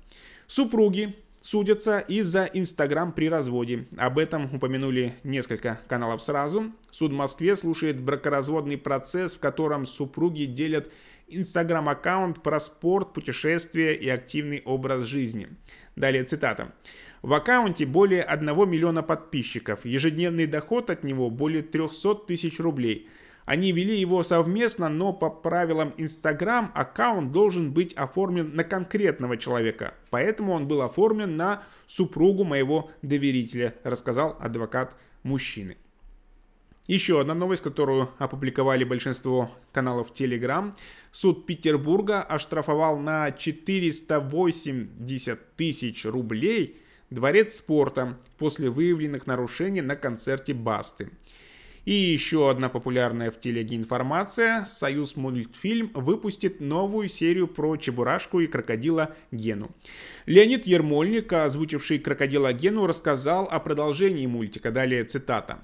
Супруги 0.48 1.16
судятся 1.42 2.00
из-за 2.00 2.46
Инстаграм 2.46 3.12
при 3.12 3.30
разводе. 3.30 3.86
Об 3.98 4.18
этом 4.18 4.54
упомянули 4.56 5.14
несколько 5.24 5.80
каналов 5.88 6.22
сразу. 6.24 6.72
Суд 6.92 7.12
в 7.12 7.16
Москве 7.16 7.56
слушает 7.56 8.00
бракоразводный 8.00 8.78
процесс, 8.78 9.36
в 9.36 9.40
котором 9.40 9.86
супруги 9.86 10.46
делят 10.46 10.92
Инстаграм-аккаунт 11.28 12.44
про 12.44 12.60
спорт, 12.60 13.14
путешествия 13.14 13.94
и 13.94 14.08
активный 14.10 14.62
образ 14.66 15.04
жизни. 15.04 15.50
Далее 15.96 16.24
цитата. 16.24 16.74
В 17.22 17.34
аккаунте 17.34 17.86
более 17.86 18.24
1 18.24 18.70
миллиона 18.70 19.04
подписчиков. 19.04 19.86
Ежедневный 19.86 20.46
доход 20.46 20.90
от 20.90 21.04
него 21.04 21.30
более 21.30 21.64
300 21.64 22.16
тысяч 22.28 22.60
рублей– 22.60 23.08
они 23.46 23.72
вели 23.72 24.00
его 24.00 24.24
совместно, 24.24 24.90
но 24.90 25.14
по 25.14 25.30
правилам 25.30 25.94
Instagram 25.98 26.72
аккаунт 26.74 27.32
должен 27.32 27.72
быть 27.74 27.94
оформлен 27.94 28.56
на 28.56 28.64
конкретного 28.64 29.38
человека. 29.38 29.94
Поэтому 30.10 30.54
он 30.54 30.68
был 30.68 30.82
оформлен 30.82 31.36
на 31.36 31.62
супругу 31.88 32.44
моего 32.44 32.90
доверителя, 33.02 33.76
рассказал 33.84 34.36
адвокат 34.40 34.96
мужчины. 35.24 35.78
Еще 36.88 37.22
одна 37.22 37.34
новость, 37.34 37.64
которую 37.64 38.10
опубликовали 38.18 38.84
большинство 38.84 39.50
каналов 39.72 40.12
Telegram. 40.12 40.74
Суд 41.12 41.46
Петербурга 41.46 42.22
оштрафовал 42.22 43.00
на 43.00 43.32
480 43.32 45.56
тысяч 45.56 46.06
рублей 46.06 46.84
Дворец 47.14 47.58
спорта 47.58 48.18
после 48.40 48.72
выявленных 48.72 49.28
нарушений 49.28 49.82
на 49.82 49.96
концерте 49.96 50.56
Басты. 50.56 51.12
И 51.86 51.94
еще 51.94 52.50
одна 52.50 52.70
популярная 52.70 53.30
в 53.30 53.40
телеге 53.40 53.76
информация. 53.76 54.64
Союз 54.66 55.18
мультфильм 55.18 55.92
выпустит 55.94 56.62
новую 56.62 57.10
серию 57.10 57.48
про 57.48 57.76
Чебурашку 57.76 58.40
и 58.40 58.48
крокодила 58.48 59.16
Гену. 59.32 59.72
Леонид 60.26 60.66
Ермольник, 60.66 61.34
озвучивший 61.34 62.00
крокодила 62.00 62.54
Гену, 62.54 62.88
рассказал 62.88 63.46
о 63.52 63.60
продолжении 63.60 64.26
мультика. 64.26 64.72
Далее 64.72 65.04
цитата. 65.04 65.64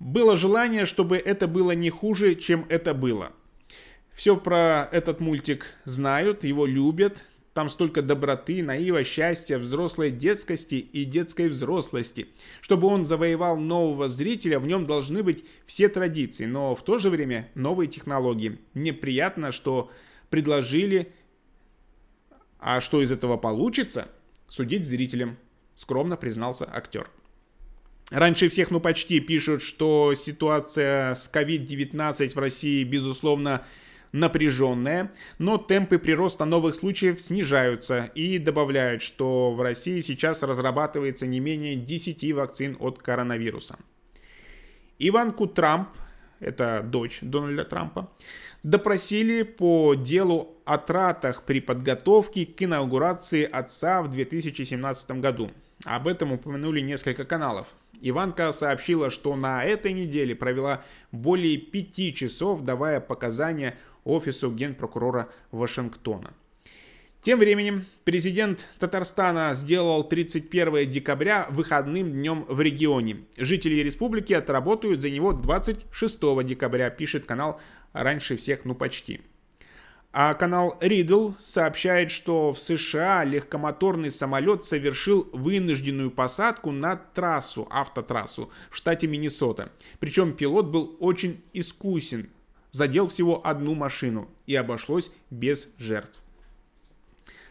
«Было 0.00 0.36
желание, 0.36 0.84
чтобы 0.84 1.16
это 1.16 1.46
было 1.46 1.72
не 1.72 1.90
хуже, 1.90 2.34
чем 2.34 2.66
это 2.68 2.92
было. 2.92 3.32
Все 4.12 4.36
про 4.36 4.88
этот 4.92 5.20
мультик 5.20 5.74
знают, 5.84 6.42
его 6.42 6.66
любят. 6.66 7.24
Там 7.56 7.70
столько 7.70 8.02
доброты, 8.02 8.62
наива, 8.62 9.02
счастья, 9.02 9.56
взрослой 9.56 10.10
детскости 10.10 10.74
и 10.74 11.06
детской 11.06 11.48
взрослости. 11.48 12.28
Чтобы 12.60 12.86
он 12.86 13.06
завоевал 13.06 13.56
нового 13.56 14.10
зрителя, 14.10 14.58
в 14.58 14.66
нем 14.66 14.84
должны 14.84 15.22
быть 15.22 15.42
все 15.64 15.88
традиции, 15.88 16.44
но 16.44 16.74
в 16.74 16.84
то 16.84 16.98
же 16.98 17.08
время 17.08 17.50
новые 17.54 17.88
технологии. 17.88 18.58
Мне 18.74 18.92
приятно, 18.92 19.52
что 19.52 19.90
предложили, 20.28 21.14
а 22.58 22.82
что 22.82 23.00
из 23.00 23.10
этого 23.10 23.38
получится, 23.38 24.08
судить 24.48 24.84
зрителям, 24.84 25.38
скромно 25.76 26.18
признался 26.18 26.68
актер. 26.70 27.08
Раньше 28.10 28.50
всех, 28.50 28.70
ну 28.70 28.80
почти, 28.80 29.18
пишут, 29.18 29.62
что 29.62 30.12
ситуация 30.14 31.14
с 31.14 31.32
COVID-19 31.32 32.34
в 32.34 32.38
России, 32.38 32.84
безусловно, 32.84 33.64
напряженная, 34.12 35.12
но 35.38 35.58
темпы 35.58 35.98
прироста 35.98 36.44
новых 36.44 36.74
случаев 36.74 37.22
снижаются 37.22 38.10
и 38.14 38.38
добавляют, 38.38 39.02
что 39.02 39.52
в 39.52 39.60
России 39.60 40.00
сейчас 40.00 40.42
разрабатывается 40.42 41.26
не 41.26 41.40
менее 41.40 41.76
10 41.76 42.32
вакцин 42.32 42.76
от 42.80 43.02
коронавируса. 43.02 43.76
Иванку 44.98 45.46
Трамп, 45.46 45.88
это 46.40 46.82
дочь 46.82 47.18
Дональда 47.20 47.64
Трампа, 47.64 48.10
допросили 48.62 49.42
по 49.42 49.94
делу 49.94 50.56
о 50.64 50.78
тратах 50.78 51.42
при 51.44 51.60
подготовке 51.60 52.46
к 52.46 52.62
инаугурации 52.62 53.44
отца 53.44 54.02
в 54.02 54.10
2017 54.10 55.20
году. 55.20 55.50
Об 55.84 56.08
этом 56.08 56.32
упомянули 56.32 56.80
несколько 56.80 57.24
каналов. 57.24 57.68
Иванка 58.00 58.52
сообщила, 58.52 59.10
что 59.10 59.36
на 59.36 59.64
этой 59.64 59.92
неделе 59.92 60.34
провела 60.34 60.82
более 61.12 61.58
пяти 61.58 62.14
часов, 62.14 62.62
давая 62.62 63.00
показания 63.00 63.78
офису 64.06 64.50
генпрокурора 64.50 65.28
Вашингтона. 65.50 66.32
Тем 67.22 67.40
временем 67.40 67.84
президент 68.04 68.68
Татарстана 68.78 69.52
сделал 69.54 70.04
31 70.04 70.88
декабря 70.88 71.48
выходным 71.50 72.12
днем 72.12 72.44
в 72.48 72.60
регионе. 72.60 73.24
Жители 73.36 73.82
республики 73.82 74.32
отработают 74.32 75.00
за 75.00 75.10
него 75.10 75.32
26 75.32 76.20
декабря, 76.44 76.88
пишет 76.88 77.26
канал 77.26 77.60
«Раньше 77.92 78.36
всех, 78.36 78.64
ну 78.64 78.76
почти». 78.76 79.22
А 80.18 80.34
канал 80.34 80.78
Ридл 80.80 81.32
сообщает, 81.44 82.10
что 82.10 82.54
в 82.54 82.60
США 82.60 83.24
легкомоторный 83.24 84.10
самолет 84.10 84.64
совершил 84.64 85.28
вынужденную 85.32 86.10
посадку 86.10 86.70
на 86.70 86.96
трассу, 86.96 87.66
автотрассу 87.70 88.50
в 88.70 88.76
штате 88.76 89.08
Миннесота. 89.08 89.72
Причем 89.98 90.32
пилот 90.32 90.68
был 90.68 90.96
очень 91.00 91.42
искусен, 91.52 92.30
задел 92.76 93.08
всего 93.08 93.46
одну 93.46 93.74
машину 93.74 94.28
и 94.46 94.54
обошлось 94.54 95.10
без 95.30 95.68
жертв. 95.78 96.22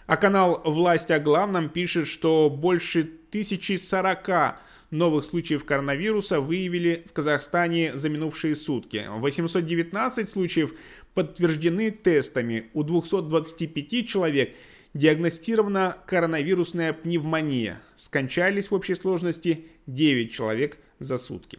А 0.05 0.17
канал 0.17 0.61
«Власть 0.63 1.09
о 1.09 1.19
главном» 1.19 1.69
пишет, 1.69 2.07
что 2.07 2.49
больше 2.51 3.01
1040 3.29 4.59
новых 4.91 5.25
случаев 5.25 5.65
коронавируса 5.65 6.39
выявили 6.39 7.05
в 7.09 7.13
Казахстане 7.13 7.97
за 7.97 8.09
минувшие 8.09 8.55
сутки. 8.55 9.03
819 9.09 10.29
случаев 10.29 10.73
подтверждены 11.15 11.89
тестами. 11.89 12.69
У 12.73 12.83
225 12.83 14.07
человек 14.07 14.53
диагностирована 14.93 15.97
коронавирусная 16.05 16.93
пневмония. 16.93 17.81
Скончались 17.95 18.69
в 18.69 18.75
общей 18.75 18.93
сложности 18.93 19.65
9 19.87 20.31
человек 20.31 20.77
за 20.99 21.17
сутки. 21.17 21.57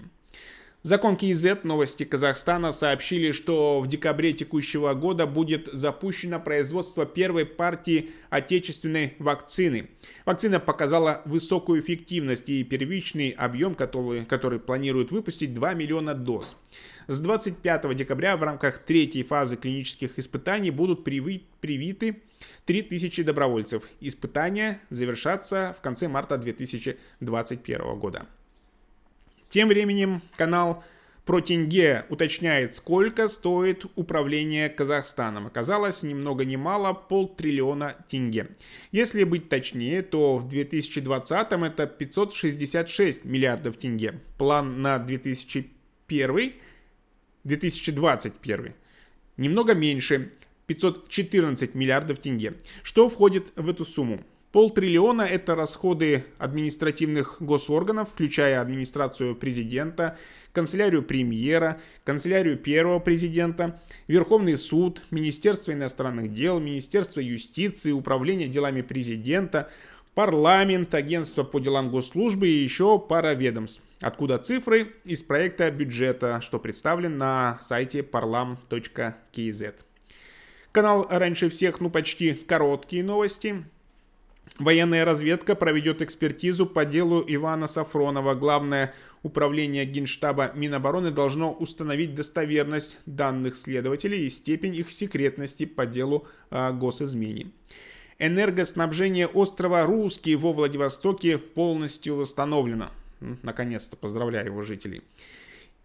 Закон 0.86 1.16
КИЗ 1.16 1.64
новости 1.64 2.04
Казахстана 2.04 2.70
сообщили, 2.70 3.32
что 3.32 3.80
в 3.80 3.88
декабре 3.88 4.32
текущего 4.32 4.94
года 4.94 5.26
будет 5.26 5.68
запущено 5.72 6.38
производство 6.38 7.04
первой 7.04 7.44
партии 7.44 8.10
отечественной 8.30 9.14
вакцины. 9.18 9.88
Вакцина 10.26 10.60
показала 10.60 11.22
высокую 11.24 11.80
эффективность 11.80 12.48
и 12.48 12.62
первичный 12.62 13.30
объем, 13.30 13.74
который, 13.74 14.24
который 14.26 14.60
планируют 14.60 15.10
выпустить 15.10 15.52
2 15.54 15.74
миллиона 15.74 16.14
доз. 16.14 16.54
С 17.08 17.18
25 17.18 17.96
декабря 17.96 18.36
в 18.36 18.44
рамках 18.44 18.78
третьей 18.78 19.24
фазы 19.24 19.56
клинических 19.56 20.16
испытаний 20.20 20.70
будут 20.70 21.02
привиты 21.02 22.22
3000 22.66 23.24
добровольцев. 23.24 23.82
Испытания 24.00 24.80
завершатся 24.90 25.74
в 25.76 25.82
конце 25.82 26.06
марта 26.06 26.38
2021 26.38 27.98
года. 27.98 28.26
Тем 29.48 29.68
временем 29.68 30.20
канал 30.36 30.84
про 31.24 31.40
тенге 31.40 32.04
уточняет, 32.08 32.74
сколько 32.74 33.26
стоит 33.26 33.84
управление 33.96 34.68
Казахстаном. 34.68 35.46
Оказалось, 35.48 36.02
ни 36.04 36.14
много 36.14 36.44
ни 36.44 36.56
мало, 36.56 36.92
полтриллиона 36.92 37.96
тенге. 38.08 38.50
Если 38.92 39.24
быть 39.24 39.48
точнее, 39.48 40.02
то 40.02 40.38
в 40.38 40.48
2020 40.48 41.52
это 41.52 41.86
566 41.86 43.24
миллиардов 43.24 43.76
тенге. 43.76 44.20
План 44.38 44.82
на 44.82 44.98
2001, 44.98 46.52
2021 47.42 48.74
немного 49.36 49.74
меньше, 49.74 50.32
514 50.66 51.74
миллиардов 51.74 52.18
тенге. 52.18 52.54
Что 52.82 53.08
входит 53.08 53.52
в 53.56 53.68
эту 53.68 53.84
сумму? 53.84 54.24
Полтриллиона– 54.56 55.20
это 55.30 55.54
расходы 55.54 56.24
административных 56.38 57.36
госорганов, 57.40 58.08
включая 58.08 58.62
администрацию 58.62 59.36
президента, 59.36 60.16
канцелярию 60.54 61.02
премьера, 61.02 61.78
канцелярию 62.04 62.56
первого 62.56 62.98
президента, 62.98 63.78
Верховный 64.08 64.56
суд, 64.56 65.02
Министерство 65.10 65.72
иностранных 65.72 66.32
дел, 66.32 66.58
Министерство 66.58 67.20
юстиции, 67.20 67.92
Управление 67.92 68.48
делами 68.48 68.80
президента, 68.80 69.70
парламент, 70.14 70.94
агентство 70.94 71.44
по 71.44 71.60
делам 71.60 71.90
госслужбы 71.90 72.48
и 72.48 72.62
еще 72.62 72.98
пара 72.98 73.34
ведомств. 73.34 73.82
Откуда 74.00 74.38
цифры? 74.38 74.94
Из 75.04 75.22
проекта 75.22 75.70
бюджета, 75.70 76.40
что 76.40 76.58
представлен 76.58 77.18
на 77.18 77.58
сайте 77.60 78.00
parlam.kz. 78.00 79.74
Канал 80.72 81.06
раньше 81.10 81.50
всех, 81.50 81.80
ну 81.80 81.90
почти 81.90 82.32
короткие 82.32 83.04
новости. 83.04 83.66
Военная 84.58 85.04
разведка 85.04 85.54
проведет 85.54 86.00
экспертизу 86.00 86.64
по 86.64 86.86
делу 86.86 87.22
Ивана 87.26 87.66
Сафронова. 87.66 88.34
Главное 88.34 88.94
управление 89.22 89.84
Генштаба 89.84 90.52
Минобороны 90.54 91.10
должно 91.10 91.52
установить 91.52 92.14
достоверность 92.14 92.98
данных 93.04 93.56
следователей 93.56 94.24
и 94.24 94.30
степень 94.30 94.74
их 94.74 94.90
секретности 94.90 95.66
по 95.66 95.84
делу 95.84 96.26
о 96.48 96.72
госизмене. 96.72 97.48
Энергоснабжение 98.18 99.26
острова 99.26 99.84
Русский 99.84 100.36
во 100.36 100.54
Владивостоке 100.54 101.36
полностью 101.36 102.16
восстановлено. 102.16 102.90
Наконец-то 103.42 103.96
поздравляю 103.96 104.46
его 104.46 104.62
жителей. 104.62 105.02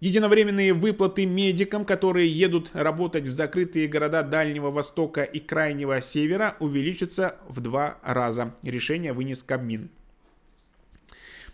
Единовременные 0.01 0.73
выплаты 0.73 1.27
медикам, 1.27 1.85
которые 1.85 2.27
едут 2.27 2.71
работать 2.73 3.25
в 3.25 3.31
закрытые 3.31 3.87
города 3.87 4.23
Дальнего 4.23 4.71
Востока 4.71 5.21
и 5.21 5.39
Крайнего 5.39 6.01
Севера, 6.01 6.57
увеличатся 6.59 7.35
в 7.47 7.61
два 7.61 7.99
раза. 8.01 8.55
Решение 8.63 9.13
вынес 9.13 9.43
Кабмин. 9.43 9.91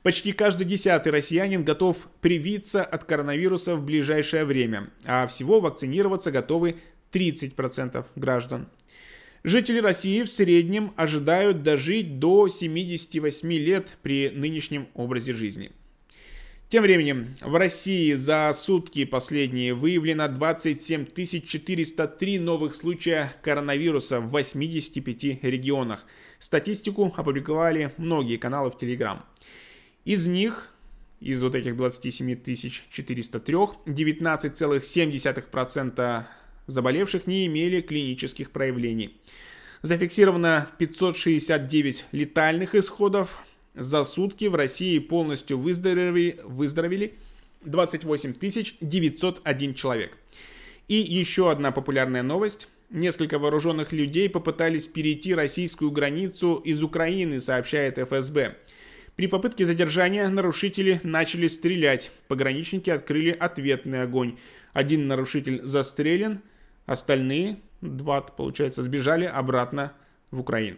Почти 0.01 0.31
каждый 0.31 0.65
десятый 0.65 1.11
россиянин 1.11 1.65
готов 1.65 1.97
привиться 2.21 2.85
от 2.85 3.03
коронавируса 3.03 3.75
в 3.75 3.83
ближайшее 3.83 4.45
время, 4.45 4.91
а 5.03 5.27
всего 5.27 5.59
вакцинироваться 5.59 6.31
готовы 6.31 6.77
30% 7.11 8.05
граждан. 8.15 8.69
Жители 9.43 9.79
России 9.79 10.23
в 10.23 10.31
среднем 10.31 10.93
ожидают 10.95 11.63
дожить 11.63 12.19
до 12.19 12.47
78 12.47 13.51
лет 13.51 13.97
при 14.01 14.29
нынешнем 14.29 14.87
образе 14.93 15.33
жизни. 15.33 15.73
Тем 16.69 16.83
временем 16.83 17.27
в 17.39 17.55
России 17.55 18.13
за 18.15 18.51
сутки 18.53 19.05
последние 19.05 19.73
выявлено 19.73 20.27
27 20.27 21.05
403 21.15 22.39
новых 22.39 22.75
случая 22.75 23.33
коронавируса 23.41 24.19
в 24.19 24.31
85 24.31 25.43
регионах. 25.43 26.03
Статистику 26.39 27.13
опубликовали 27.15 27.93
многие 27.95 28.35
каналы 28.35 28.69
в 28.69 28.77
Телеграм. 28.77 29.23
Из 30.03 30.27
них, 30.27 30.73
из 31.21 31.41
вот 31.41 31.55
этих 31.55 31.77
27 31.77 32.35
403, 32.91 33.55
19,7% 33.85 36.23
заболевших 36.67 37.27
не 37.27 37.47
имели 37.47 37.79
клинических 37.79 38.51
проявлений. 38.51 39.15
Зафиксировано 39.83 40.67
569 40.79 42.07
летальных 42.11 42.75
исходов, 42.75 43.46
за 43.77 44.03
сутки 44.03 44.45
в 44.45 44.55
России 44.55 44.99
полностью 44.99 45.57
выздоровели, 45.57 46.39
выздоровели 46.43 47.15
28 47.63 48.35
901 48.81 49.73
человек. 49.73 50.17
И 50.87 50.95
еще 50.95 51.51
одна 51.51 51.71
популярная 51.71 52.23
новость. 52.23 52.67
Несколько 52.89 53.37
вооруженных 53.39 53.91
людей 53.91 54.29
попытались 54.29 54.87
перейти 54.87 55.33
российскую 55.35 55.91
границу 55.91 56.55
из 56.63 56.81
Украины, 56.81 57.39
сообщает 57.39 57.97
ФСБ. 57.97 58.57
При 59.15 59.27
попытке 59.27 59.65
задержания 59.65 60.29
нарушители 60.29 61.01
начали 61.03 61.47
стрелять. 61.47 62.11
Пограничники 62.27 62.89
открыли 62.89 63.31
ответный 63.31 64.03
огонь. 64.03 64.37
Один 64.73 65.07
нарушитель 65.07 65.61
застрелен, 65.63 66.41
Остальные 66.87 67.59
два, 67.81 68.21
получается, 68.21 68.81
сбежали 68.81 69.25
обратно 69.25 69.91
в 70.31 70.39
Украину. 70.39 70.77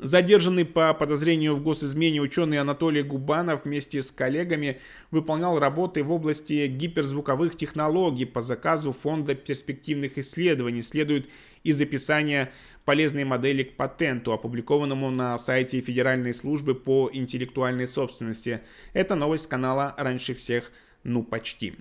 Задержанный 0.00 0.64
по 0.64 0.94
подозрению 0.94 1.56
в 1.56 1.62
госизмене 1.62 2.20
ученый 2.20 2.58
Анатолий 2.58 3.02
Губанов 3.02 3.64
вместе 3.64 4.00
с 4.00 4.12
коллегами 4.12 4.78
выполнял 5.10 5.58
работы 5.58 6.04
в 6.04 6.12
области 6.12 6.68
гиперзвуковых 6.68 7.56
технологий 7.56 8.24
по 8.24 8.40
заказу 8.40 8.92
Фонда 8.92 9.34
перспективных 9.34 10.16
исследований. 10.16 10.82
Следует 10.82 11.28
из 11.64 11.80
описания 11.80 12.52
полезной 12.84 13.24
модели 13.24 13.64
к 13.64 13.74
патенту, 13.74 14.32
опубликованному 14.32 15.10
на 15.10 15.36
сайте 15.36 15.80
Федеральной 15.80 16.32
службы 16.32 16.76
по 16.76 17.10
интеллектуальной 17.12 17.88
собственности. 17.88 18.60
Это 18.92 19.16
новость 19.16 19.48
канала 19.48 19.96
«Раньше 19.98 20.36
всех, 20.36 20.70
ну 21.02 21.24
почти». 21.24 21.74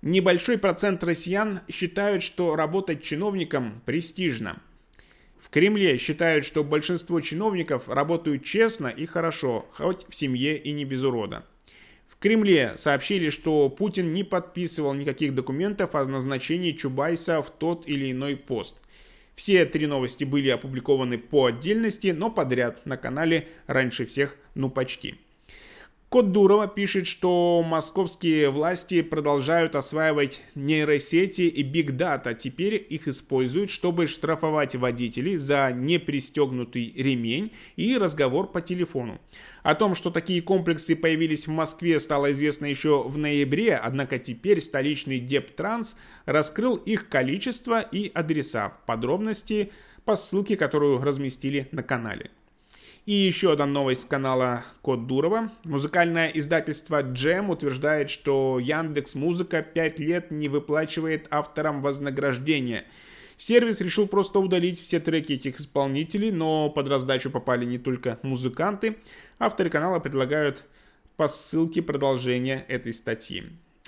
Небольшой 0.00 0.58
процент 0.58 1.02
россиян 1.02 1.60
считают, 1.68 2.22
что 2.22 2.54
работать 2.54 3.02
чиновником 3.02 3.82
престижно– 3.84 4.62
в 5.50 5.52
Кремле 5.52 5.98
считают, 5.98 6.44
что 6.44 6.62
большинство 6.62 7.20
чиновников 7.20 7.88
работают 7.88 8.44
честно 8.44 8.86
и 8.86 9.04
хорошо, 9.04 9.66
хоть 9.72 10.06
в 10.08 10.14
семье 10.14 10.56
и 10.56 10.70
не 10.70 10.84
без 10.84 11.02
урода. 11.02 11.44
В 12.06 12.18
Кремле 12.20 12.74
сообщили, 12.76 13.30
что 13.30 13.68
Путин 13.68 14.12
не 14.12 14.22
подписывал 14.22 14.94
никаких 14.94 15.34
документов 15.34 15.96
о 15.96 16.04
назначении 16.04 16.70
Чубайса 16.70 17.42
в 17.42 17.50
тот 17.50 17.88
или 17.88 18.12
иной 18.12 18.36
пост. 18.36 18.80
Все 19.34 19.64
три 19.64 19.88
новости 19.88 20.22
были 20.22 20.50
опубликованы 20.50 21.18
по 21.18 21.46
отдельности, 21.46 22.14
но 22.16 22.30
подряд 22.30 22.86
на 22.86 22.96
канале 22.96 23.48
раньше 23.66 24.06
всех, 24.06 24.36
ну 24.54 24.70
почти. 24.70 25.16
Код 26.10 26.32
Дурова 26.32 26.66
пишет, 26.66 27.06
что 27.06 27.62
московские 27.64 28.50
власти 28.50 29.00
продолжают 29.00 29.76
осваивать 29.76 30.42
нейросети 30.56 31.42
и 31.42 31.62
биг 31.62 31.92
дата. 31.92 32.34
Теперь 32.34 32.84
их 32.90 33.06
используют, 33.06 33.70
чтобы 33.70 34.08
штрафовать 34.08 34.74
водителей 34.74 35.36
за 35.36 35.70
непристегнутый 35.70 36.92
ремень 36.96 37.52
и 37.76 37.96
разговор 37.96 38.50
по 38.50 38.60
телефону. 38.60 39.20
О 39.62 39.76
том, 39.76 39.94
что 39.94 40.10
такие 40.10 40.42
комплексы 40.42 40.96
появились 40.96 41.46
в 41.46 41.52
Москве, 41.52 42.00
стало 42.00 42.32
известно 42.32 42.66
еще 42.66 43.04
в 43.04 43.16
ноябре, 43.16 43.76
однако 43.76 44.18
теперь 44.18 44.60
столичный 44.60 45.20
Дептранс 45.20 45.96
раскрыл 46.26 46.74
их 46.74 47.08
количество 47.08 47.80
и 47.80 48.10
адреса. 48.12 48.72
Подробности 48.84 49.70
по 50.04 50.16
ссылке, 50.16 50.56
которую 50.56 51.00
разместили 51.00 51.68
на 51.70 51.84
канале. 51.84 52.32
И 53.10 53.14
еще 53.14 53.50
одна 53.50 53.66
новость 53.66 54.02
с 54.02 54.04
канала 54.04 54.64
Код 54.82 55.08
Дурова. 55.08 55.50
Музыкальное 55.64 56.28
издательство 56.28 57.02
Джем 57.02 57.50
утверждает, 57.50 58.08
что 58.08 58.60
Яндекс 58.60 59.16
Музыка 59.16 59.62
5 59.62 59.98
лет 59.98 60.30
не 60.30 60.48
выплачивает 60.48 61.26
авторам 61.28 61.82
вознаграждения. 61.82 62.84
Сервис 63.36 63.80
решил 63.80 64.06
просто 64.06 64.38
удалить 64.38 64.80
все 64.80 65.00
треки 65.00 65.32
этих 65.32 65.58
исполнителей, 65.58 66.30
но 66.30 66.70
под 66.70 66.88
раздачу 66.88 67.32
попали 67.32 67.64
не 67.64 67.78
только 67.78 68.20
музыканты. 68.22 68.98
Авторы 69.40 69.70
канала 69.70 69.98
предлагают 69.98 70.62
по 71.16 71.26
ссылке 71.26 71.82
продолжение 71.82 72.64
этой 72.68 72.94
статьи. 72.94 73.42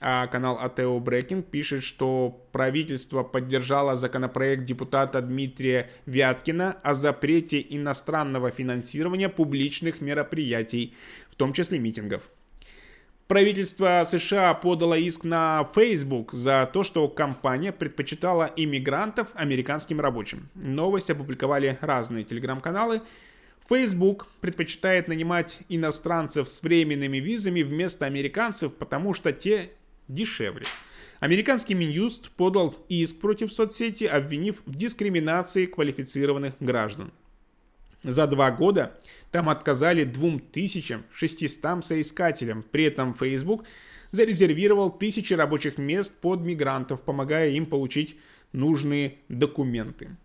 А 0.05 0.27
канал 0.27 0.59
Атео 0.59 0.99
Брекинг 0.99 1.47
пишет, 1.47 1.85
что 1.85 2.45
правительство 2.51 3.23
поддержало 3.23 3.95
законопроект 3.95 4.65
депутата 4.65 5.23
Дмитрия 5.23 5.91
Вяткина 6.07 6.77
о 6.83 6.95
запрете 6.95 7.65
иностранного 7.71 8.51
финансирования 8.51 9.29
публичных 9.29 10.01
мероприятий, 10.01 10.97
в 11.31 11.37
том 11.37 11.53
числе 11.53 11.79
митингов. 11.79 12.29
Правительство 13.29 14.03
США 14.05 14.55
подало 14.55 14.99
иск 14.99 15.23
на 15.23 15.71
Facebook 15.73 16.33
за 16.33 16.69
то, 16.73 16.83
что 16.83 17.07
компания 17.07 17.71
предпочитала 17.71 18.53
иммигрантов 18.57 19.29
американским 19.35 20.01
рабочим. 20.01 20.49
Новость 20.57 21.11
опубликовали 21.11 21.79
разные 21.81 22.25
телеграм-каналы. 22.25 23.03
Facebook 23.69 24.27
предпочитает 24.41 25.07
нанимать 25.07 25.61
иностранцев 25.69 26.49
с 26.49 26.61
временными 26.61 27.19
визами 27.19 27.63
вместо 27.63 28.05
американцев, 28.05 28.75
потому 28.75 29.15
что 29.15 29.33
те 29.33 29.71
дешевле. 30.15 30.67
Американский 31.21 31.75
Минюст 31.75 32.31
подал 32.31 32.75
иск 32.89 33.21
против 33.21 33.53
соцсети, 33.53 34.05
обвинив 34.05 34.63
в 34.67 34.75
дискриминации 34.75 35.67
квалифицированных 35.67 36.55
граждан. 36.59 37.13
За 38.03 38.27
два 38.27 38.51
года 38.51 38.99
там 39.31 39.49
отказали 39.49 40.05
2600 40.05 41.85
соискателям. 41.85 42.65
При 42.65 42.85
этом 42.85 43.15
Facebook 43.15 43.65
зарезервировал 44.11 44.91
тысячи 44.91 45.35
рабочих 45.35 45.79
мест 45.79 46.21
под 46.21 46.41
мигрантов, 46.41 47.03
помогая 47.03 47.51
им 47.51 47.67
получить 47.67 48.17
нужные 48.53 49.19
документы. 49.29 50.17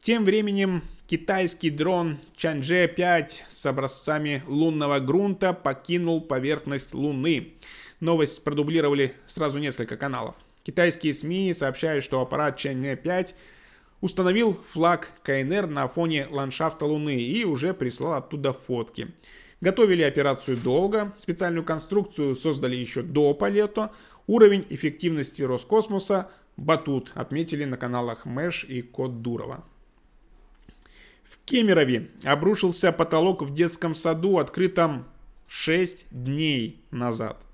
Тем 0.00 0.24
временем 0.24 0.82
китайский 1.06 1.70
дрон 1.70 2.18
Чанже-5 2.36 3.30
с 3.48 3.66
образцами 3.66 4.42
лунного 4.46 5.00
грунта 5.00 5.52
покинул 5.52 6.20
поверхность 6.20 6.94
Луны. 6.94 7.54
Новость 8.00 8.44
продублировали 8.44 9.14
сразу 9.26 9.58
несколько 9.58 9.96
каналов. 9.96 10.36
Китайские 10.62 11.12
СМИ 11.12 11.52
сообщают, 11.52 12.04
что 12.04 12.20
аппарат 12.20 12.56
Чаньне 12.56 12.94
5 12.94 13.34
установил 14.00 14.60
флаг 14.70 15.10
КНР 15.24 15.66
на 15.66 15.88
фоне 15.88 16.28
ландшафта 16.30 16.86
Луны 16.86 17.20
и 17.20 17.44
уже 17.44 17.74
прислал 17.74 18.14
оттуда 18.14 18.52
фотки. 18.52 19.08
Готовили 19.60 20.02
операцию 20.02 20.56
долго, 20.56 21.12
специальную 21.16 21.64
конструкцию 21.64 22.36
создали 22.36 22.76
еще 22.76 23.02
до 23.02 23.34
полета. 23.34 23.90
Уровень 24.28 24.64
эффективности 24.68 25.42
Роскосмоса 25.42 26.30
батут, 26.56 27.10
отметили 27.14 27.64
на 27.64 27.76
каналах 27.76 28.24
Мэш 28.24 28.64
и 28.64 28.82
Код 28.82 29.22
Дурова. 29.22 29.64
В 31.24 31.38
Кемерове 31.44 32.10
обрушился 32.22 32.92
потолок 32.92 33.42
в 33.42 33.52
детском 33.52 33.96
саду, 33.96 34.38
открытом 34.38 35.06
6 35.48 36.06
дней 36.10 36.84
назад. 36.92 37.47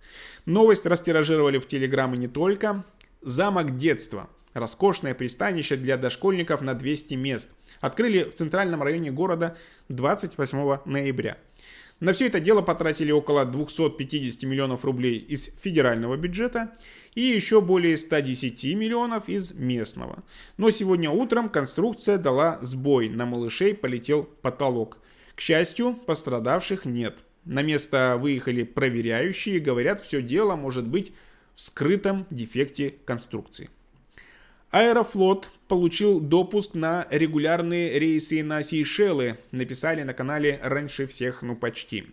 Новость 0.47 0.87
растиражировали 0.87 1.59
в 1.59 1.67
Телеграм 1.67 2.15
и 2.15 2.19
не 2.19 2.29
только. 2.29 2.85
Замок 3.23 3.77
детства. 3.77 4.29
Роскошное 4.53 5.15
пристанище 5.15 5.77
для 5.77 5.97
дошкольников 5.97 6.61
на 6.61 6.75
200 6.75 7.15
мест. 7.15 7.55
Открыли 7.81 8.25
в 8.25 8.35
центральном 8.35 8.83
районе 8.83 9.11
города 9.11 9.57
28 9.89 10.79
ноября. 10.85 11.39
На 12.01 12.13
все 12.13 12.27
это 12.27 12.41
дело 12.41 12.61
потратили 12.61 13.13
около 13.13 13.45
250 13.45 14.43
миллионов 14.43 14.85
рублей 14.85 15.17
из 15.19 15.51
федерального 15.61 16.17
бюджета 16.17 16.73
и 17.15 17.23
еще 17.23 17.61
более 17.61 17.97
110 17.97 18.75
миллионов 18.75 19.29
из 19.29 19.55
местного. 19.55 20.23
Но 20.57 20.71
сегодня 20.71 21.11
утром 21.11 21.49
конструкция 21.49 22.19
дала 22.19 22.59
сбой, 22.63 23.09
на 23.09 23.27
малышей 23.27 23.75
полетел 23.75 24.25
потолок. 24.43 24.99
К 25.35 25.41
счастью, 25.41 25.95
пострадавших 25.95 26.85
нет. 26.85 27.19
На 27.45 27.63
место 27.63 28.17
выехали 28.19 28.63
проверяющие, 28.63 29.61
говорят, 29.61 30.01
все 30.01 30.23
дело 30.23 30.57
может 30.57 30.87
быть 30.87 31.13
в 31.55 31.63
скрытом 31.63 32.27
дефекте 32.31 32.95
конструкции. 33.05 33.71
Аэрофлот 34.71 35.51
получил 35.69 36.19
допуск 36.19 36.75
на 36.75 37.07
регулярные 37.11 37.99
рейсы 37.99 38.43
на 38.43 38.63
Сейшелы, 38.63 39.39
написали 39.53 40.03
на 40.03 40.15
канале 40.15 40.59
раньше 40.63 41.07
всех, 41.07 41.43
ну 41.43 41.55
почти. 41.55 42.07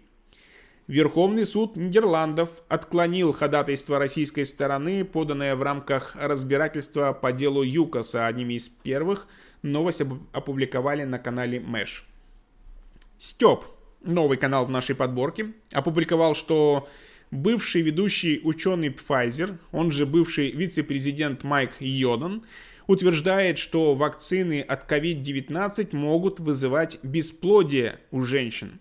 Верховный 0.86 1.46
суд 1.46 1.78
Нидерландов 1.78 2.50
отклонил 2.68 3.32
ходатайство 3.32 3.98
российской 3.98 4.44
стороны, 4.44 5.06
поданное 5.06 5.56
в 5.56 5.64
рамках 5.64 6.16
разбирательства 6.16 7.14
по 7.14 7.32
делу 7.32 7.64
ЮКОСа. 7.64 8.28
Одними 8.28 8.56
из 8.56 8.68
первых 8.68 9.28
новость 9.64 10.02
опубликовали 10.34 11.04
на 11.04 11.18
канале 11.18 11.60
Мэш. 11.60 12.06
Степ 13.18 13.64
новый 14.04 14.38
канал 14.38 14.66
в 14.66 14.70
нашей 14.70 14.96
подборке, 14.96 15.54
опубликовал, 15.72 16.36
что 16.36 16.88
бывший 17.32 17.82
ведущий 17.82 18.42
ученый 18.44 18.90
Pfizer, 18.90 19.58
он 19.72 19.92
же 19.92 20.06
бывший 20.06 20.52
вице-президент 20.52 21.44
Майк 21.44 21.72
Йодан, 21.80 22.44
утверждает, 22.88 23.58
что 23.58 23.96
вакцины 23.96 24.62
от 24.62 24.92
COVID-19 24.92 25.96
могут 25.96 26.40
вызывать 26.40 27.00
бесплодие 27.04 28.00
у 28.12 28.22
женщин. 28.22 28.80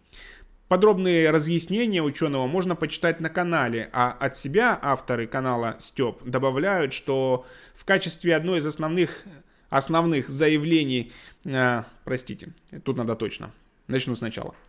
Подробные 0.69 1.31
разъяснения 1.31 2.01
ученого 2.01 2.47
можно 2.47 2.77
почитать 2.77 3.21
на 3.21 3.29
канале, 3.29 3.91
а 3.93 4.13
от 4.13 4.37
себя 4.37 4.79
авторы 4.81 5.27
канала 5.27 5.77
Степ 5.79 6.23
добавляют, 6.25 6.93
что 6.93 7.45
в 7.75 7.85
качестве 7.85 8.37
одной 8.37 8.61
из 8.61 8.67
основных, 8.67 9.25
основных 9.69 10.29
заявлений, 10.29 11.13
э, 11.45 11.83
простите, 12.05 12.51
тут 12.85 12.97
надо 12.97 13.17
точно, 13.17 13.53
начну 13.89 14.15
сначала– 14.15 14.55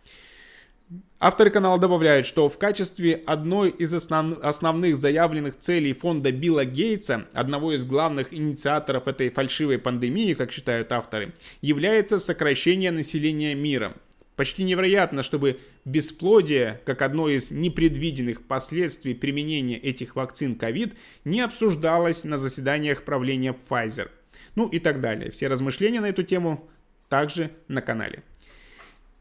Авторы 1.18 1.50
канала 1.50 1.78
добавляют, 1.78 2.26
что 2.26 2.48
в 2.48 2.58
качестве 2.58 3.22
одной 3.26 3.70
из 3.70 3.94
основ... 3.94 4.38
основных 4.42 4.96
заявленных 4.96 5.56
целей 5.56 5.92
фонда 5.92 6.32
Билла 6.32 6.64
Гейтса, 6.64 7.26
одного 7.32 7.72
из 7.74 7.84
главных 7.84 8.34
инициаторов 8.34 9.06
этой 9.06 9.30
фальшивой 9.30 9.78
пандемии, 9.78 10.34
как 10.34 10.50
считают 10.50 10.90
авторы, 10.90 11.32
является 11.60 12.18
сокращение 12.18 12.90
населения 12.90 13.54
мира. 13.54 13.94
Почти 14.34 14.64
невероятно, 14.64 15.22
чтобы 15.22 15.60
бесплодие, 15.84 16.80
как 16.84 17.02
одно 17.02 17.28
из 17.28 17.50
непредвиденных 17.50 18.42
последствий 18.46 19.14
применения 19.14 19.78
этих 19.78 20.16
вакцин 20.16 20.54
COVID, 20.54 20.94
не 21.24 21.40
обсуждалось 21.42 22.24
на 22.24 22.38
заседаниях 22.38 23.04
правления 23.04 23.54
Pfizer. 23.68 24.08
Ну 24.56 24.66
и 24.68 24.80
так 24.80 25.00
далее. 25.00 25.30
Все 25.30 25.46
размышления 25.46 26.00
на 26.00 26.08
эту 26.08 26.24
тему 26.24 26.68
также 27.08 27.50
на 27.68 27.80
канале. 27.80 28.24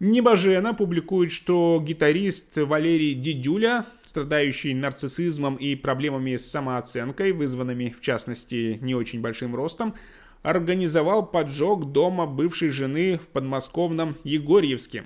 Небожена 0.04 0.74
публикует, 0.74 1.32
что 1.32 1.80
гитарист 1.80 2.58
Валерий 2.58 3.14
Дидюля, 3.14 3.86
страдающий 4.04 4.74
нарциссизмом 4.74 5.58
и 5.58 5.76
проблемами 5.76 6.38
с 6.38 6.50
самооценкой, 6.50 7.34
вызванными 7.34 7.94
в 7.96 8.02
частности 8.02 8.80
не 8.82 8.96
очень 8.96 9.22
большим 9.22 9.56
ростом, 9.56 9.94
организовал 10.42 11.28
поджог 11.28 11.92
дома 11.92 12.26
бывшей 12.26 12.70
жены 12.70 13.20
в 13.20 13.28
подмосковном 13.28 14.18
Егорьевске. 14.24 15.04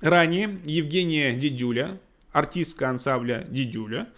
Ранее 0.00 0.58
Евгения 0.64 1.32
Дидюля, 1.32 2.00
артистка 2.32 2.90
ансамбля 2.90 3.46
Дидюля, 3.48 4.08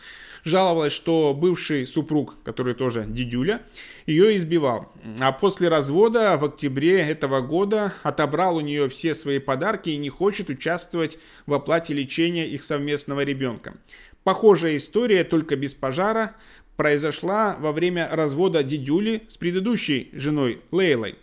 жаловалась, 0.44 0.92
что 0.92 1.34
бывший 1.34 1.86
супруг, 1.86 2.36
который 2.44 2.74
тоже 2.74 3.04
Дидюля, 3.06 3.62
ее 4.06 4.36
избивал. 4.36 4.92
А 5.20 5.32
после 5.32 5.68
развода 5.68 6.36
в 6.36 6.44
октябре 6.44 7.00
этого 7.00 7.40
года 7.40 7.94
отобрал 8.02 8.56
у 8.56 8.60
нее 8.60 8.88
все 8.88 9.14
свои 9.14 9.38
подарки 9.38 9.90
и 9.90 9.96
не 9.96 10.10
хочет 10.10 10.48
участвовать 10.48 11.18
в 11.46 11.54
оплате 11.54 11.94
лечения 11.94 12.48
их 12.48 12.62
совместного 12.62 13.22
ребенка. 13.22 13.74
Похожая 14.22 14.76
история, 14.76 15.24
только 15.24 15.56
без 15.56 15.74
пожара, 15.74 16.34
произошла 16.76 17.56
во 17.58 17.72
время 17.72 18.08
развода 18.10 18.62
Дидюли 18.62 19.24
с 19.28 19.36
предыдущей 19.36 20.10
женой 20.12 20.60
Лейлой. 20.70 21.16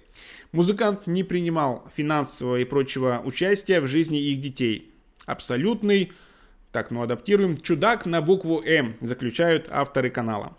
Музыкант 0.52 1.08
не 1.08 1.24
принимал 1.24 1.90
финансового 1.96 2.58
и 2.58 2.66
прочего 2.66 3.22
участия 3.24 3.80
в 3.80 3.88
жизни 3.88 4.20
их 4.20 4.42
детей. 4.42 4.92
Абсолютный, 5.26 6.12
так, 6.72 6.92
ну 6.92 7.02
адаптируем, 7.02 7.58
чудак 7.58 8.06
на 8.06 8.22
букву 8.22 8.62
М, 8.62 8.96
заключают 9.02 9.68
авторы 9.70 10.10
канала. 10.10 10.56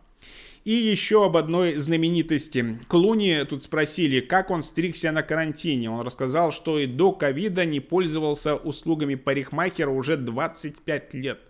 И 0.65 0.73
еще 0.73 1.25
об 1.25 1.37
одной 1.37 1.75
знаменитости. 1.75 2.79
Клуни 2.87 3.45
тут 3.49 3.65
спросили, 3.65 4.21
как 4.21 4.51
он 4.51 4.63
стригся 4.63 5.11
на 5.11 5.23
карантине. 5.25 5.91
Он 5.91 6.03
рассказал, 6.07 6.53
что 6.53 6.79
и 6.79 6.87
до 6.87 7.13
ковида 7.13 7.65
не 7.65 7.81
пользовался 7.81 8.55
услугами 8.55 9.17
парикмахера 9.17 9.91
уже 9.91 10.17
25 10.17 11.15
лет. 11.15 11.41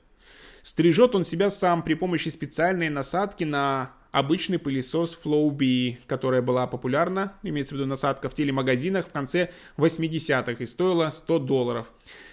Стрижет 0.63 1.15
он 1.15 1.25
себя 1.25 1.51
сам 1.51 1.83
при 1.83 1.95
помощи 1.95 2.31
специальной 2.31 2.89
насадки 2.89 3.45
на 3.45 3.93
обычный 4.13 4.59
пылесос 4.59 5.19
Flowbee, 5.23 5.97
которая 6.07 6.41
была 6.41 6.67
популярна, 6.67 7.35
имеется 7.43 7.75
в 7.75 7.79
виду 7.79 7.87
насадка 7.87 8.31
в 8.31 8.35
телемагазинах 8.35 9.09
в 9.09 9.13
конце 9.13 9.51
80-х 9.77 10.63
и 10.63 10.67
стоила 10.67 11.11
100 11.11 11.39
долларов. 11.41 11.93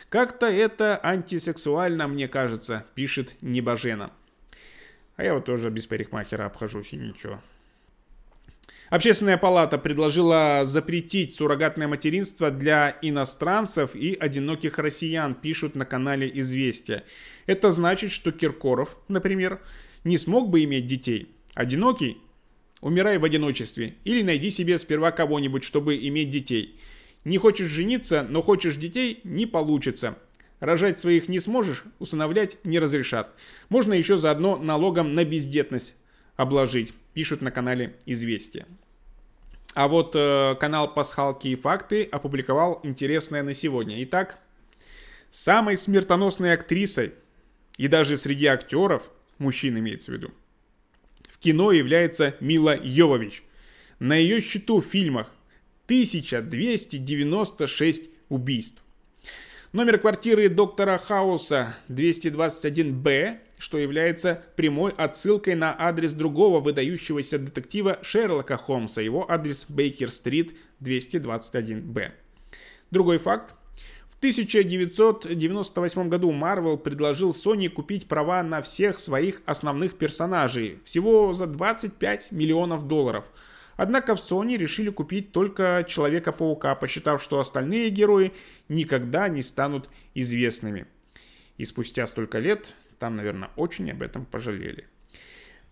Как-то 0.10 0.48
это 0.48 1.00
антисексуально, 1.04 2.08
мне 2.08 2.28
кажется, 2.28 2.86
пишет 2.96 3.36
Небожена. 3.42 4.12
А 5.16 5.24
я 5.24 5.36
вот 5.36 5.46
тоже 5.46 5.70
без 5.70 5.86
парикмахера 5.86 6.46
обхожусь 6.46 6.94
и 6.94 6.98
ничего. 6.98 7.42
Общественная 8.90 9.38
палата 9.38 9.78
предложила 9.78 10.62
запретить 10.64 11.36
суррогатное 11.36 11.88
материнство 11.88 12.50
для 12.50 12.98
иностранцев 13.04 13.96
и 13.96 14.16
одиноких 14.16 14.80
россиян, 14.80 15.36
пишут 15.36 15.76
на 15.76 15.86
канале 15.86 16.30
«Известия». 16.34 17.04
Это 17.46 17.72
значит, 17.72 18.12
что 18.12 18.32
Киркоров, 18.32 18.98
например, 19.08 19.62
не 20.04 20.18
смог 20.18 20.50
бы 20.50 20.64
иметь 20.64 20.88
детей. 20.88 21.30
Одинокий? 21.54 22.18
Умирай 22.82 23.20
в 23.20 23.26
одиночестве. 23.26 23.94
Или 24.06 24.24
найди 24.24 24.50
себе 24.50 24.80
сперва 24.80 25.12
кого-нибудь, 25.12 25.64
чтобы 25.64 25.96
иметь 26.08 26.32
детей. 26.32 26.80
Не 27.26 27.38
хочешь 27.38 27.70
жениться, 27.70 28.26
но 28.28 28.42
хочешь 28.42 28.78
детей– 28.78 29.20
не 29.24 29.46
получится. 29.46 30.18
Рожать 30.60 31.00
своих 31.00 31.28
не 31.30 31.40
сможешь, 31.40 31.84
усыновлять 32.00 32.58
не 32.66 32.80
разрешат. 32.80 33.34
Можно 33.70 33.94
еще 33.94 34.18
заодно 34.18 34.58
налогом 34.58 35.14
на 35.14 35.24
бездетность 35.24 35.96
обложить, 36.36 36.94
пишут 37.14 37.42
на 37.42 37.52
канале 37.52 37.96
«Известия». 38.06 38.66
А 39.74 39.88
вот 39.88 40.14
э, 40.16 40.56
канал 40.60 40.94
«Пасхалки 40.94 41.50
и 41.50 41.56
факты» 41.56 42.04
опубликовал 42.04 42.80
интересное 42.84 43.44
на 43.44 43.54
сегодня. 43.54 44.04
Итак, 44.04 44.40
самой 45.32 45.78
смертоносной 45.78 46.54
актрисой 46.54 47.14
и 47.78 47.88
даже 47.88 48.18
среди 48.18 48.48
актеров, 48.48 49.10
мужчин 49.38 49.78
имеется 49.78 50.12
в 50.12 50.16
виду, 50.16 50.32
в 51.32 51.38
кино 51.38 51.72
является 51.72 52.36
Мила 52.40 52.76
Йовович. 52.82 53.44
На 54.00 54.16
ее 54.16 54.42
счету 54.42 54.82
в 54.82 54.86
фильмах 54.86 55.32
1296 55.90 58.12
убийств. 58.30 58.84
Номер 59.74 59.98
квартиры 59.98 60.48
доктора 60.48 61.00
Хауса 61.00 61.76
221-Б 61.88 63.40
что 63.60 63.78
является 63.78 64.42
прямой 64.56 64.94
отсылкой 64.94 65.56
на 65.56 65.76
адрес 65.78 66.14
другого 66.14 66.62
выдающегося 66.62 67.40
детектива 67.40 68.00
Шерлока 68.02 68.56
Холмса, 68.56 69.02
его 69.02 69.30
адрес 69.30 69.66
Бейкер-стрит 69.68 70.56
221-Б. 70.80 72.14
Другой 72.90 73.18
факт. 73.18 73.54
В 74.08 74.18
1998 74.20 76.10
году 76.10 76.32
Marvel 76.32 76.78
предложил 76.78 77.32
Sony 77.32 77.68
купить 77.68 78.08
права 78.08 78.44
на 78.44 78.62
всех 78.62 78.98
своих 78.98 79.42
основных 79.46 79.98
персонажей, 79.98 80.80
всего 80.86 81.34
за 81.34 81.48
25 81.48 82.32
миллионов 82.32 82.88
долларов. 82.88 83.26
Однако 83.80 84.14
в 84.14 84.20
Sony 84.20 84.58
решили 84.58 84.90
купить 84.90 85.32
только 85.32 85.86
Человека-паука, 85.88 86.76
посчитав, 86.76 87.24
что 87.24 87.40
остальные 87.40 87.92
герои 87.92 88.34
никогда 88.68 89.30
не 89.30 89.42
станут 89.42 89.90
известными. 90.14 90.86
И 91.56 91.64
спустя 91.64 92.06
столько 92.06 92.40
лет 92.40 92.74
там, 93.00 93.16
наверное, 93.16 93.52
очень 93.56 93.90
об 93.90 94.02
этом 94.02 94.26
пожалели. 94.26 94.86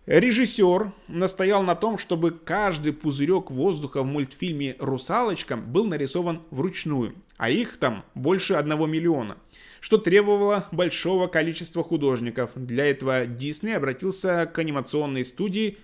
Режиссер 0.06 0.90
настоял 1.08 1.62
на 1.62 1.74
том, 1.74 1.98
чтобы 1.98 2.30
каждый 2.30 2.94
пузырек 2.94 3.50
воздуха 3.50 4.02
в 4.02 4.06
мультфильме 4.06 4.76
«Русалочка» 4.78 5.58
был 5.58 5.84
нарисован 5.84 6.40
вручную, 6.50 7.14
а 7.36 7.50
их 7.50 7.76
там 7.76 8.06
больше 8.14 8.54
одного 8.54 8.86
миллиона, 8.86 9.36
что 9.80 9.98
требовало 9.98 10.66
большого 10.72 11.26
количества 11.26 11.84
художников. 11.84 12.52
Для 12.54 12.86
этого 12.86 13.26
Дисней 13.26 13.76
обратился 13.76 14.46
к 14.46 14.58
анимационной 14.58 15.26
студии 15.26 15.76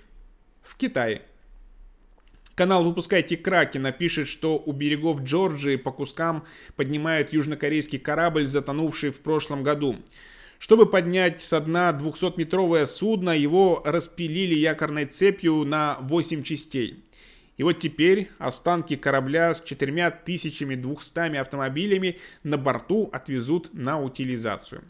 в 0.63 0.79
Китае. 0.79 1.21
Канал 2.55 2.85
«Выпускайте 2.85 3.37
Кракена» 3.37 3.91
пишет, 3.91 4.29
что 4.29 4.63
у 4.65 4.73
берегов 4.73 5.23
Джорджии 5.23 5.75
по 5.75 5.91
кускам 5.91 6.45
поднимает 6.77 7.33
южнокорейский 7.33 7.99
корабль, 7.99 8.47
затонувший 8.47 9.11
в 9.11 9.19
прошлом 9.19 9.65
году. 9.65 9.97
Чтобы 10.61 10.87
поднять 10.87 11.41
со 11.41 11.61
дна 11.61 11.91
200-метровое 11.91 12.87
судно, 12.87 13.31
его 13.31 13.83
распилили 13.85 14.55
якорной 14.55 15.07
цепью 15.07 15.65
на 15.65 15.99
8 16.03 16.45
частей. 16.45 17.03
И 17.57 17.65
вот 17.65 17.81
теперь 17.81 18.31
останки 18.39 18.95
корабля 18.95 19.53
с 19.53 19.61
4200 19.61 21.37
автомобилями 21.37 22.19
на 22.45 22.57
борту 22.57 23.11
отвезут 23.13 23.75
на 23.75 24.01
утилизацию. 24.01 24.85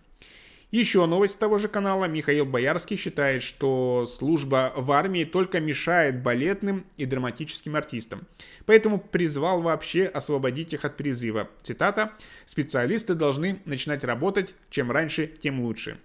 Еще 0.74 1.06
новость 1.06 1.38
того 1.38 1.58
же 1.58 1.68
канала. 1.68 2.06
Михаил 2.06 2.44
Боярский 2.44 2.96
считает, 2.96 3.44
что 3.44 4.06
служба 4.06 4.72
в 4.74 4.90
армии 4.90 5.24
только 5.24 5.60
мешает 5.60 6.20
балетным 6.20 6.84
и 6.96 7.06
драматическим 7.06 7.76
артистам. 7.76 8.26
Поэтому 8.66 8.98
призвал 8.98 9.62
вообще 9.62 10.06
освободить 10.06 10.72
их 10.72 10.84
от 10.84 10.96
призыва. 10.96 11.48
Цитата. 11.62 12.14
«Специалисты 12.44 13.14
должны 13.14 13.62
начинать 13.66 14.02
работать, 14.02 14.56
чем 14.68 14.90
раньше, 14.90 15.28
тем 15.28 15.60
лучше». 15.60 15.96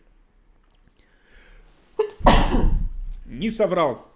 Не 3.25 3.49
соврал 3.49 4.07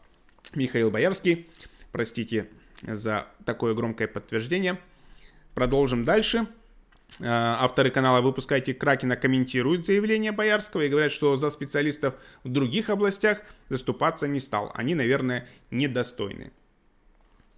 Михаил 0.53 0.91
Боярский. 0.91 1.47
Простите 1.91 2.47
за 2.83 3.25
такое 3.43 3.73
громкое 3.73 4.07
подтверждение. 4.07 4.77
Продолжим 5.55 6.05
дальше. 6.05 6.45
Э, 7.19 7.26
авторы 7.26 7.91
канала 7.91 8.21
«Выпускайте 8.21 8.73
Кракена» 8.73 9.15
комментируют 9.15 9.86
заявление 9.86 10.32
Боярского 10.32 10.82
и 10.82 10.89
говорят, 10.89 11.12
что 11.12 11.36
за 11.36 11.49
специалистов 11.49 12.15
в 12.43 12.49
других 12.49 12.89
областях 12.89 13.41
заступаться 13.69 14.28
не 14.28 14.39
стал. 14.39 14.71
Они, 14.73 14.95
наверное, 14.95 15.47
недостойны. 15.71 16.52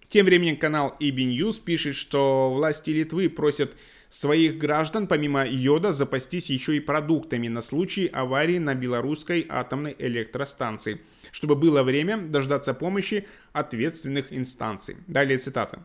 Тем 0.08 0.26
временем 0.26 0.56
канал 0.56 0.96
EB 1.00 1.16
News 1.16 1.60
пишет, 1.62 1.96
что 1.96 2.52
власти 2.52 2.90
Литвы 2.90 3.28
просят 3.28 3.72
своих 4.08 4.56
граждан, 4.56 5.06
помимо 5.06 5.44
йода, 5.46 5.92
запастись 5.92 6.48
еще 6.50 6.76
и 6.76 6.80
продуктами 6.80 7.48
на 7.48 7.60
случай 7.60 8.06
аварии 8.06 8.58
на 8.58 8.74
белорусской 8.74 9.46
атомной 9.48 9.96
электростанции, 9.98 11.00
чтобы 11.32 11.56
было 11.56 11.82
время 11.82 12.18
дождаться 12.18 12.72
помощи 12.72 13.26
ответственных 13.52 14.32
инстанций. 14.32 14.96
Далее 15.06 15.38
цитата. 15.38 15.84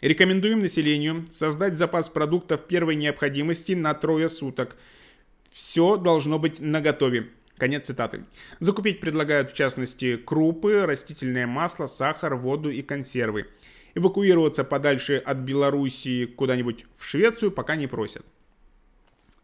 Рекомендуем 0.00 0.60
населению 0.60 1.26
создать 1.30 1.76
запас 1.76 2.08
продуктов 2.08 2.66
первой 2.66 2.96
необходимости 2.96 3.72
на 3.72 3.92
трое 3.92 4.30
суток. 4.30 4.76
Все 5.52 5.98
должно 5.98 6.38
быть 6.38 6.58
наготове. 6.58 7.28
Конец 7.58 7.86
цитаты. 7.86 8.24
Закупить 8.60 9.00
предлагают 9.00 9.50
в 9.50 9.54
частности 9.54 10.16
крупы, 10.16 10.86
растительное 10.86 11.46
масло, 11.46 11.86
сахар, 11.86 12.34
воду 12.34 12.70
и 12.70 12.80
консервы. 12.80 13.48
Эвакуироваться 13.94 14.64
подальше 14.64 15.18
от 15.18 15.38
Белоруссии 15.38 16.24
куда-нибудь 16.24 16.86
в 16.96 17.04
Швецию 17.04 17.50
пока 17.50 17.76
не 17.76 17.86
просят. 17.86 18.24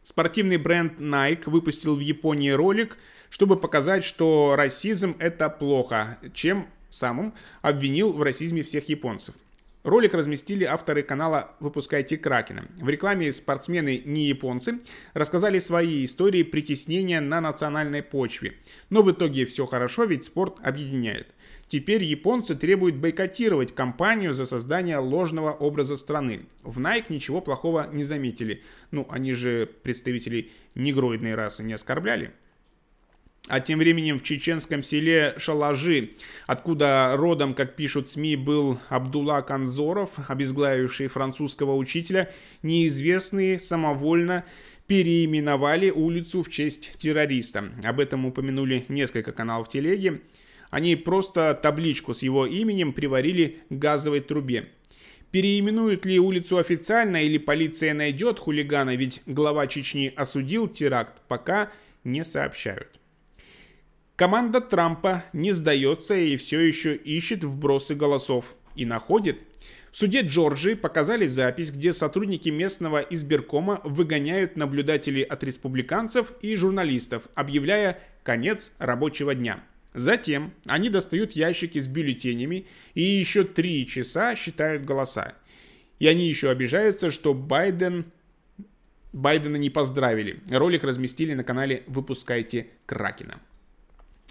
Спортивный 0.02 0.56
бренд 0.56 0.98
Nike 1.00 1.50
выпустил 1.50 1.96
в 1.96 2.00
Японии 2.00 2.50
ролик, 2.50 2.96
чтобы 3.28 3.58
показать, 3.58 4.04
что 4.04 4.54
расизм 4.56 5.16
это 5.18 5.50
плохо, 5.50 6.16
чем 6.32 6.68
самым 6.88 7.34
обвинил 7.60 8.12
в 8.12 8.22
расизме 8.22 8.62
всех 8.62 8.88
японцев. 8.88 9.34
Ролик 9.86 10.14
разместили 10.14 10.64
авторы 10.64 11.04
канала 11.04 11.52
«Выпускайте 11.60 12.16
Кракена». 12.16 12.66
В 12.80 12.88
рекламе 12.88 13.30
спортсмены 13.30 14.02
не 14.04 14.26
японцы 14.26 14.80
рассказали 15.14 15.60
свои 15.60 16.04
истории 16.04 16.42
притеснения 16.42 17.20
на 17.20 17.40
национальной 17.40 18.02
почве. 18.02 18.54
Но 18.90 19.02
в 19.02 19.12
итоге 19.12 19.46
все 19.46 19.64
хорошо, 19.64 20.02
ведь 20.02 20.24
спорт 20.24 20.56
объединяет. 20.60 21.36
Теперь 21.68 22.02
японцы 22.02 22.56
требуют 22.56 22.96
бойкотировать 22.96 23.76
компанию 23.76 24.34
за 24.34 24.44
создание 24.44 24.98
ложного 24.98 25.52
образа 25.52 25.94
страны. 25.94 26.46
В 26.64 26.80
Nike 26.80 27.04
ничего 27.10 27.40
плохого 27.40 27.88
не 27.92 28.02
заметили. 28.02 28.64
Ну, 28.90 29.06
они 29.08 29.34
же 29.34 29.70
представителей 29.84 30.50
негроидной 30.74 31.36
расы 31.36 31.62
не 31.62 31.74
оскорбляли. 31.74 32.32
А 33.48 33.60
тем 33.60 33.78
временем 33.78 34.18
в 34.18 34.24
чеченском 34.24 34.82
селе 34.82 35.34
Шалажи, 35.38 36.10
откуда 36.48 37.12
родом, 37.16 37.54
как 37.54 37.76
пишут 37.76 38.08
СМИ, 38.08 38.34
был 38.34 38.80
Абдулла 38.88 39.40
Канзоров, 39.42 40.10
обезглавивший 40.26 41.06
французского 41.06 41.76
учителя, 41.76 42.32
неизвестные 42.62 43.60
самовольно 43.60 44.44
переименовали 44.88 45.90
улицу 45.90 46.42
в 46.42 46.50
честь 46.50 46.92
террориста. 46.98 47.70
Об 47.84 48.00
этом 48.00 48.26
упомянули 48.26 48.84
несколько 48.88 49.30
каналов 49.30 49.68
телеги. 49.68 50.22
Они 50.70 50.96
просто 50.96 51.54
табличку 51.60 52.14
с 52.14 52.24
его 52.24 52.46
именем 52.46 52.92
приварили 52.92 53.60
к 53.70 53.74
газовой 53.74 54.20
трубе. 54.20 54.70
Переименуют 55.30 56.04
ли 56.04 56.18
улицу 56.18 56.58
официально 56.58 57.24
или 57.24 57.38
полиция 57.38 57.94
найдет 57.94 58.40
хулигана, 58.40 58.96
ведь 58.96 59.22
глава 59.26 59.68
Чечни 59.68 60.12
осудил 60.16 60.66
теракт, 60.66 61.20
пока 61.28 61.70
не 62.02 62.24
сообщают. 62.24 62.88
Команда 64.16 64.62
Трампа 64.62 65.24
не 65.34 65.52
сдается 65.52 66.16
и 66.16 66.38
все 66.38 66.60
еще 66.60 66.96
ищет 66.96 67.44
вбросы 67.44 67.94
голосов. 67.94 68.46
И 68.74 68.84
находит. 68.84 69.42
В 69.90 69.96
суде 69.96 70.20
Джорджии 70.20 70.74
показали 70.74 71.26
запись, 71.26 71.70
где 71.70 71.94
сотрудники 71.94 72.50
местного 72.50 72.98
избиркома 72.98 73.80
выгоняют 73.84 74.56
наблюдателей 74.56 75.22
от 75.22 75.42
республиканцев 75.44 76.32
и 76.42 76.54
журналистов, 76.56 77.22
объявляя 77.34 77.98
конец 78.22 78.74
рабочего 78.78 79.34
дня. 79.34 79.64
Затем 79.94 80.52
они 80.66 80.90
достают 80.90 81.32
ящики 81.32 81.78
с 81.78 81.86
бюллетенями 81.86 82.66
и 82.92 83.02
еще 83.02 83.44
три 83.44 83.86
часа 83.86 84.36
считают 84.36 84.84
голоса. 84.84 85.34
И 85.98 86.06
они 86.06 86.28
еще 86.28 86.50
обижаются, 86.50 87.10
что 87.10 87.32
Байден 87.32 88.04
Байдена 89.14 89.56
не 89.56 89.70
поздравили. 89.70 90.40
Ролик 90.50 90.84
разместили 90.84 91.32
на 91.32 91.44
канале 91.44 91.82
«Выпускайте 91.86 92.66
Кракена». 92.84 93.40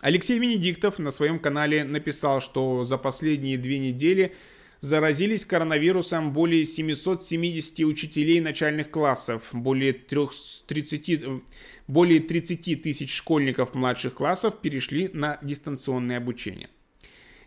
Алексей 0.06 0.38
Венедиктов 0.38 1.00
на 1.00 1.10
своем 1.10 1.40
канале 1.40 1.84
написал, 1.84 2.40
что 2.40 2.84
за 2.84 3.00
последние 3.00 3.58
две 3.58 3.80
недели 3.80 4.36
заразились 4.80 5.46
коронавирусом 5.46 6.32
более 6.32 6.64
770 6.64 7.80
учителей 7.80 8.40
начальных 8.40 8.92
классов, 8.92 9.42
более 9.52 9.94
30, 9.94 11.42
более 11.88 12.20
30 12.20 12.84
тысяч 12.84 13.16
школьников 13.16 13.74
младших 13.74 14.14
классов 14.14 14.62
перешли 14.62 15.10
на 15.12 15.40
дистанционное 15.42 16.18
обучение. 16.18 16.70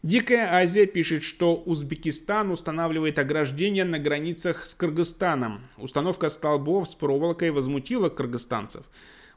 Дикая 0.03 0.53
Азия 0.53 0.87
пишет, 0.87 1.23
что 1.23 1.55
Узбекистан 1.55 2.51
устанавливает 2.51 3.21
ограждения 3.21 3.85
на 3.85 4.01
границах 4.01 4.67
с 4.67 4.75
Кыргызстаном. 4.75 5.61
Установка 5.77 6.29
столбов 6.29 6.89
с 6.89 6.97
проволокой 6.97 7.53
возмутила 7.53 8.09
кыргызстанцев. 8.09 8.85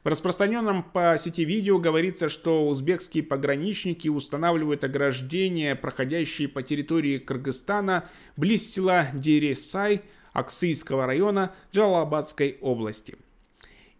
В 0.04 0.08
распространенном 0.08 0.82
по 0.82 1.16
сети 1.16 1.44
видео 1.44 1.78
говорится, 1.78 2.28
что 2.28 2.66
узбекские 2.66 3.22
пограничники 3.22 4.08
устанавливают 4.08 4.82
ограждения, 4.82 5.76
проходящие 5.76 6.48
по 6.48 6.64
территории 6.64 7.18
Кыргызстана, 7.18 8.08
близ 8.36 8.68
села 8.68 9.06
Дересай 9.14 10.02
Аксийского 10.32 11.06
района 11.06 11.54
Джалабадской 11.72 12.58
области. 12.60 13.16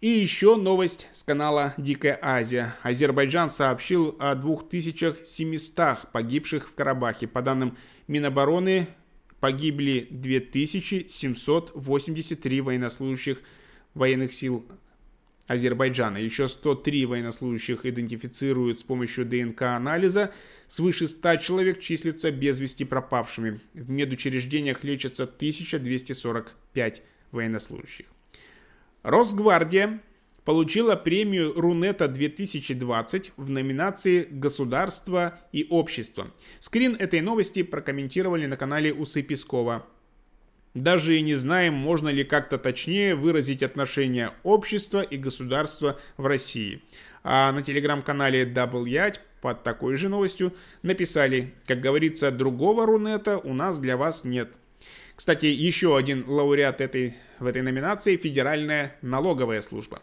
И 0.01 0.09
еще 0.09 0.57
новость 0.57 1.07
с 1.12 1.23
канала 1.23 1.73
Дикая 1.77 2.19
Азия. 2.21 2.75
Азербайджан 2.83 3.49
сообщил 3.49 4.17
о 4.19 4.35
2700 4.35 6.11
погибших 6.11 6.69
в 6.69 6.75
Карабахе. 6.75 7.29
По 7.29 7.43
данным 7.43 7.77
Минобороны, 8.09 8.88
погибли 9.38 10.09
2783 10.11 12.61
военнослужащих 12.61 13.41
военных 13.95 14.33
сил 14.33 14.67
Азербайджана. 15.46 16.18
Еще 16.18 16.48
103 16.48 17.07
военнослужащих 17.07 17.85
идентифицируют 17.85 18.78
с 18.78 18.83
помощью 18.83 19.26
ДНК-анализа. 19.26 20.33
Свыше 20.68 21.09
100 21.09 21.37
человек 21.37 21.81
числятся 21.81 22.31
без 22.31 22.61
вести 22.61 22.85
пропавшими. 22.85 23.61
В 23.74 23.90
медучреждениях 23.90 24.85
лечатся 24.85 25.24
1245 25.24 27.02
военнослужащих. 27.33 28.07
Росгвардия 29.02 30.00
получила 30.44 30.96
премию 30.96 31.52
Рунета 31.55 32.09
2020 32.09 33.33
в 33.37 33.50
номинации 33.50 34.26
«Государство 34.31 35.40
и 35.52 35.66
общество». 35.70 36.33
Скрин 36.61 36.96
этой 36.96 37.20
новости 37.20 37.62
прокомментировали 37.62 38.46
на 38.46 38.57
канале 38.57 38.92
Усы 38.92 39.22
Пескова. 39.22 39.87
Даже 40.75 41.19
и 41.19 41.21
не 41.21 41.35
знаем, 41.35 41.75
можно 41.75 42.09
ли 42.09 42.25
как-то 42.25 42.57
точнее 42.57 43.15
выразить 43.15 43.63
отношение 43.63 44.33
общества 44.43 45.03
и 45.03 45.19
государства 45.19 46.01
в 46.17 46.27
России. 46.27 46.81
А 47.25 47.53
на 47.53 47.63
телеграм-канале 47.63 48.45
Double 48.45 48.89
Ять 48.89 49.21
под 49.43 49.63
такой 49.65 49.97
же 49.97 50.09
новостью 50.09 50.55
написали, 50.83 51.53
как 51.67 51.81
говорится, 51.81 52.31
другого 52.31 52.87
Рунета 52.87 53.39
у 53.39 53.53
нас 53.53 53.79
для 53.79 53.97
вас 53.97 54.25
нет. 54.25 54.51
Кстати, 55.15 55.47
еще 55.47 55.97
один 55.97 56.25
лауреат 56.27 56.81
этой, 56.81 57.15
в 57.39 57.47
этой 57.47 57.63
номинации– 57.63 58.17
Федеральная 58.23 58.97
налоговая 59.03 59.61
служба. 59.61 60.01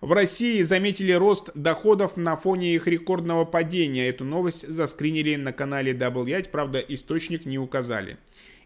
В 0.00 0.12
России 0.12 0.62
заметили 0.62 1.12
рост 1.12 1.50
доходов 1.54 2.16
на 2.16 2.36
фоне 2.36 2.74
их 2.74 2.86
рекордного 2.86 3.44
падения. 3.44 4.08
Эту 4.08 4.24
новость 4.24 4.66
заскринили 4.66 5.36
на 5.36 5.52
канале 5.52 5.92
Double 5.92 6.26
Ять, 6.30 6.50
правда, 6.50 6.78
источник 6.78 7.44
не 7.44 7.58
указали. 7.58 8.16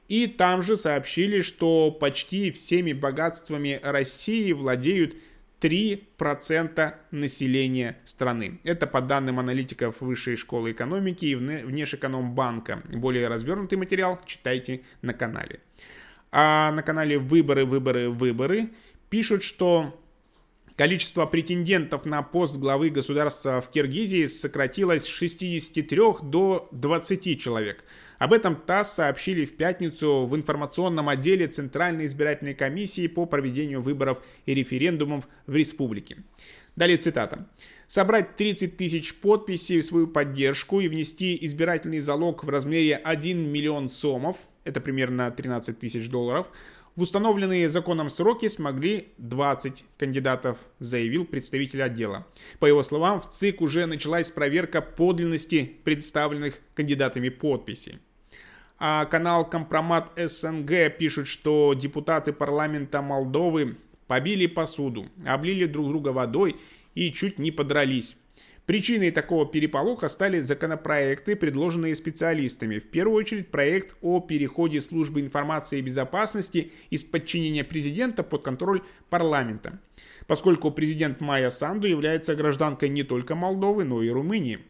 И 0.08 0.26
там 0.26 0.62
же 0.62 0.76
сообщили, 0.76 1.40
что 1.40 1.90
почти 1.90 2.50
всеми 2.50 2.92
богатствами 2.92 3.80
России 3.82 4.52
владеют 4.52 5.16
3% 5.60 6.94
населения 7.10 7.96
страны. 8.04 8.60
Это 8.64 8.86
по 8.86 9.00
данным 9.00 9.38
аналитиков 9.38 10.00
Высшей 10.00 10.36
школы 10.36 10.72
экономики 10.72 11.24
и 11.24 11.34
Внешэкономбанка. 11.34 12.82
Более 12.92 13.28
развернутый 13.28 13.78
материал 13.78 14.20
читайте 14.26 14.82
на 15.00 15.14
канале. 15.14 15.60
А 16.30 16.70
на 16.72 16.82
канале 16.82 17.18
«Выборы, 17.18 17.64
выборы, 17.64 18.10
выборы» 18.10 18.70
пишут, 19.08 19.42
что 19.42 19.98
Количество 20.76 21.26
претендентов 21.26 22.04
на 22.04 22.22
пост 22.22 22.58
главы 22.58 22.90
государства 22.90 23.60
в 23.60 23.70
Киргизии 23.70 24.26
сократилось 24.26 25.04
с 25.04 25.06
63 25.06 26.00
до 26.22 26.68
20 26.72 27.40
человек– 27.40 27.84
об 28.18 28.32
этом 28.32 28.56
ТАСС 28.56 28.94
сообщили 28.94 29.44
в 29.44 29.56
пятницу 29.56 30.26
в 30.26 30.36
информационном 30.36 31.08
отделе 31.08 31.48
Центральной 31.48 32.06
избирательной 32.06 32.54
комиссии 32.54 33.06
по 33.06 33.26
проведению 33.26 33.80
выборов 33.80 34.22
и 34.46 34.54
референдумов 34.54 35.26
в 35.46 35.54
республике. 35.54 36.18
Далее 36.76 36.96
цитата. 36.96 37.46
Собрать 37.86 38.36
30 38.36 38.76
тысяч 38.76 39.14
подписей 39.14 39.80
в 39.80 39.84
свою 39.84 40.06
поддержку 40.06 40.80
и 40.80 40.88
внести 40.88 41.38
избирательный 41.44 42.00
залог 42.00 42.44
в 42.44 42.48
размере 42.48 42.96
1 42.96 43.46
миллион 43.46 43.88
сомов, 43.88 44.36
это 44.64 44.80
примерно 44.80 45.30
13 45.30 45.78
тысяч 45.78 46.08
долларов, 46.08 46.46
в 46.96 47.02
установленные 47.02 47.68
законом 47.68 48.08
сроки 48.08 48.48
смогли 48.48 49.08
20 49.18 49.84
кандидатов, 49.98 50.58
заявил 50.78 51.24
представитель 51.24 51.82
отдела. 51.82 52.26
По 52.60 52.66
его 52.66 52.82
словам, 52.84 53.20
в 53.20 53.28
ЦИК 53.28 53.62
уже 53.62 53.86
началась 53.86 54.30
проверка 54.30 54.80
подлинности 54.80 55.76
представленных 55.82 56.60
кандидатами 56.74 57.30
подписей. 57.30 57.98
А 58.78 59.06
канал 59.06 59.48
Компромат 59.48 60.12
СНГ 60.16 60.96
пишет, 60.96 61.26
что 61.26 61.74
депутаты 61.74 62.32
парламента 62.32 63.02
Молдовы 63.02 63.76
побили 64.06 64.46
посуду, 64.46 65.06
облили 65.26 65.66
друг 65.66 65.88
друга 65.88 66.10
водой 66.10 66.56
и 66.94 67.12
чуть 67.12 67.38
не 67.38 67.50
подрались. 67.50 68.16
Причиной 68.66 69.10
такого 69.10 69.44
переполоха 69.44 70.08
стали 70.08 70.40
законопроекты, 70.40 71.36
предложенные 71.36 71.94
специалистами. 71.94 72.78
В 72.78 72.88
первую 72.88 73.18
очередь 73.18 73.50
проект 73.50 73.94
о 74.00 74.20
переходе 74.20 74.80
службы 74.80 75.20
информации 75.20 75.80
и 75.80 75.82
безопасности 75.82 76.72
из 76.88 77.04
подчинения 77.04 77.62
президента 77.62 78.22
под 78.22 78.42
контроль 78.42 78.82
парламента, 79.10 79.80
поскольку 80.26 80.70
президент 80.70 81.20
Майя 81.20 81.50
Санду 81.50 81.86
является 81.86 82.34
гражданкой 82.34 82.88
не 82.88 83.02
только 83.02 83.34
Молдовы, 83.34 83.84
но 83.84 84.02
и 84.02 84.08
Румынии. 84.08 84.60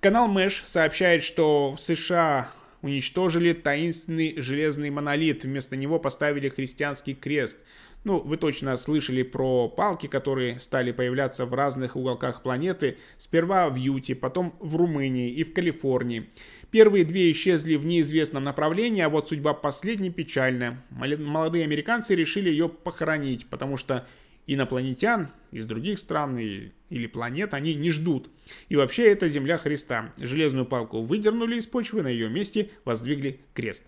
Канал 0.00 0.26
Мэш 0.26 0.64
сообщает, 0.66 1.22
что 1.22 1.76
в 1.76 1.80
США 1.80 2.50
уничтожили 2.82 3.52
таинственный 3.52 4.34
железный 4.36 4.90
монолит, 4.90 5.44
вместо 5.44 5.76
него 5.76 6.00
поставили 6.00 6.48
христианский 6.48 7.14
крест. 7.14 7.58
Ну, 8.04 8.20
вы 8.20 8.36
точно 8.36 8.76
слышали 8.76 9.22
про 9.22 9.66
палки, 9.68 10.06
которые 10.08 10.60
стали 10.60 10.92
появляться 10.92 11.46
в 11.46 11.54
разных 11.54 11.96
уголках 11.96 12.42
планеты, 12.42 12.98
сперва 13.16 13.70
в 13.70 13.76
Юте, 13.76 14.14
потом 14.14 14.54
в 14.60 14.76
Румынии 14.76 15.32
и 15.32 15.42
в 15.42 15.54
Калифорнии. 15.54 16.28
Первые 16.70 17.06
две 17.06 17.32
исчезли 17.32 17.76
в 17.76 17.86
неизвестном 17.86 18.44
направлении, 18.44 19.00
а 19.00 19.08
вот 19.08 19.30
судьба 19.30 19.54
последней 19.54 20.10
печальная. 20.10 20.84
Молодые 20.90 21.64
американцы 21.64 22.14
решили 22.14 22.50
ее 22.50 22.68
похоронить, 22.68 23.46
потому 23.46 23.78
что 23.78 24.06
инопланетян 24.46 25.30
из 25.50 25.64
других 25.64 25.98
стран 25.98 26.36
или 26.38 27.06
планет 27.06 27.54
они 27.54 27.74
не 27.74 27.90
ждут. 27.90 28.28
И 28.68 28.76
вообще 28.76 29.10
это 29.10 29.30
земля 29.30 29.56
Христа. 29.56 30.12
Железную 30.18 30.66
палку 30.66 31.00
выдернули 31.00 31.56
из 31.56 31.66
почвы, 31.66 32.02
на 32.02 32.08
ее 32.08 32.28
месте 32.28 32.68
воздвигли 32.84 33.40
крест. 33.54 33.86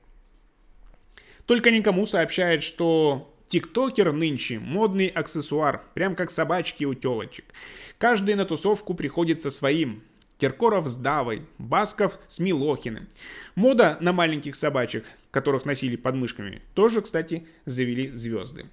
Только 1.44 1.70
никому 1.70 2.06
сообщает, 2.06 2.62
что 2.62 3.35
Тиктокер 3.48 4.12
нынче 4.12 4.58
модный 4.58 5.06
аксессуар, 5.06 5.82
прям 5.94 6.16
как 6.16 6.30
собачки 6.30 6.84
у 6.84 6.94
телочек. 6.94 7.44
Каждый 7.98 8.34
на 8.34 8.44
тусовку 8.44 8.94
приходит 8.94 9.40
со 9.40 9.50
своим. 9.50 10.02
Киркоров 10.38 10.86
с 10.86 10.96
Давой, 10.96 11.42
Басков 11.56 12.18
с 12.26 12.40
Милохиным. 12.40 13.08
Мода 13.54 13.96
на 14.00 14.12
маленьких 14.12 14.54
собачек, 14.54 15.06
которых 15.30 15.64
носили 15.64 15.96
под 15.96 16.14
мышками, 16.16 16.60
тоже, 16.74 17.00
кстати, 17.00 17.46
завели 17.64 18.10
звезды. 18.10 18.66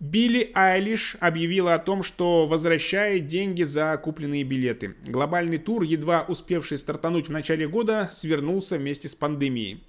Билли 0.00 0.50
Айлиш 0.54 1.16
объявила 1.20 1.74
о 1.74 1.78
том, 1.78 2.02
что 2.02 2.46
возвращает 2.46 3.26
деньги 3.26 3.62
за 3.62 3.96
купленные 4.02 4.42
билеты. 4.42 4.96
Глобальный 5.06 5.58
тур, 5.58 5.82
едва 5.84 6.24
успевший 6.26 6.78
стартануть 6.78 7.28
в 7.28 7.32
начале 7.32 7.68
года, 7.68 8.08
свернулся 8.10 8.78
вместе 8.78 9.08
с 9.08 9.14
пандемией. 9.14 9.84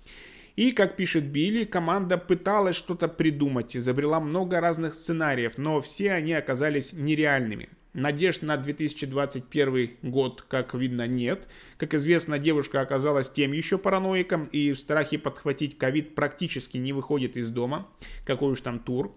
И, 0.55 0.71
как 0.71 0.95
пишет 0.95 1.25
Билли, 1.25 1.63
команда 1.63 2.17
пыталась 2.17 2.75
что-то 2.75 3.07
придумать, 3.07 3.75
изобрела 3.75 4.19
много 4.19 4.59
разных 4.59 4.93
сценариев, 4.93 5.57
но 5.57 5.81
все 5.81 6.11
они 6.11 6.33
оказались 6.33 6.93
нереальными. 6.93 7.69
Надежд 7.93 8.41
на 8.41 8.57
2021 8.57 9.97
год, 10.01 10.43
как 10.47 10.73
видно, 10.73 11.05
нет. 11.05 11.47
Как 11.77 11.93
известно, 11.93 12.39
девушка 12.39 12.81
оказалась 12.81 13.29
тем 13.29 13.51
еще 13.51 13.77
параноиком 13.77 14.45
и 14.45 14.73
в 14.73 14.79
страхе 14.79 15.19
подхватить 15.19 15.77
ковид 15.77 16.15
практически 16.15 16.77
не 16.77 16.91
выходит 16.91 17.37
из 17.37 17.49
дома. 17.49 17.87
Какой 18.25 18.53
уж 18.53 18.61
там 18.61 18.79
тур. 18.79 19.15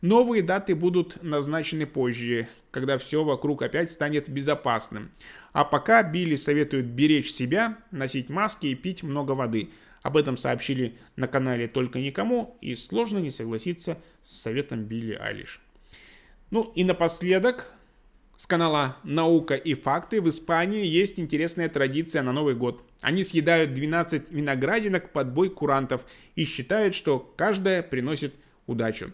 Новые 0.00 0.42
даты 0.42 0.74
будут 0.74 1.22
назначены 1.22 1.86
позже, 1.86 2.48
когда 2.72 2.98
все 2.98 3.22
вокруг 3.22 3.62
опять 3.62 3.92
станет 3.92 4.28
безопасным. 4.28 5.12
А 5.52 5.64
пока 5.64 6.02
Билли 6.02 6.34
советует 6.34 6.86
беречь 6.86 7.30
себя, 7.30 7.78
носить 7.92 8.28
маски 8.28 8.66
и 8.66 8.74
пить 8.74 9.04
много 9.04 9.32
воды. 9.32 9.70
Об 10.06 10.16
этом 10.16 10.36
сообщили 10.36 10.96
на 11.16 11.26
канале 11.26 11.66
«Только 11.66 11.98
никому» 11.98 12.56
и 12.60 12.76
сложно 12.76 13.18
не 13.18 13.32
согласиться 13.32 13.98
с 14.22 14.40
советом 14.40 14.84
Билли 14.84 15.14
Алиш. 15.14 15.60
Ну 16.52 16.70
и 16.76 16.84
напоследок, 16.84 17.72
с 18.36 18.46
канала 18.46 18.98
«Наука 19.02 19.56
и 19.56 19.74
факты» 19.74 20.20
в 20.20 20.28
Испании 20.28 20.86
есть 20.86 21.18
интересная 21.18 21.68
традиция 21.68 22.22
на 22.22 22.30
Новый 22.32 22.54
год. 22.54 22.88
Они 23.00 23.24
съедают 23.24 23.74
12 23.74 24.30
виноградинок 24.30 25.10
под 25.10 25.32
бой 25.32 25.50
курантов 25.50 26.02
и 26.36 26.44
считают, 26.44 26.94
что 26.94 27.18
каждая 27.36 27.82
приносит 27.82 28.32
удачу. 28.68 29.10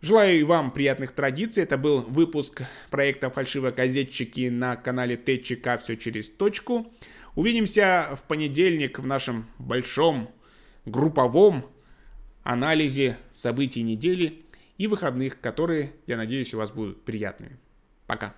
Желаю 0.00 0.40
и 0.40 0.44
вам 0.44 0.70
приятных 0.70 1.12
традиций. 1.12 1.62
Это 1.62 1.76
был 1.76 2.00
выпуск 2.00 2.62
проекта 2.90 3.28
«Фальшивокозетчики» 3.28 4.48
на 4.48 4.76
канале 4.76 5.18
ТЧК 5.18 5.76
«Все 5.76 5.98
через 5.98 6.30
точку». 6.30 6.90
Увидимся 7.34 8.14
в 8.16 8.22
понедельник 8.22 8.98
в 8.98 9.06
нашем 9.06 9.46
большом 9.58 10.30
групповом 10.84 11.66
анализе 12.42 13.18
событий 13.32 13.82
недели 13.82 14.44
и 14.78 14.86
выходных, 14.86 15.40
которые, 15.40 15.92
я 16.06 16.16
надеюсь, 16.16 16.54
у 16.54 16.58
вас 16.58 16.70
будут 16.70 17.04
приятными. 17.04 17.58
Пока. 18.06 18.34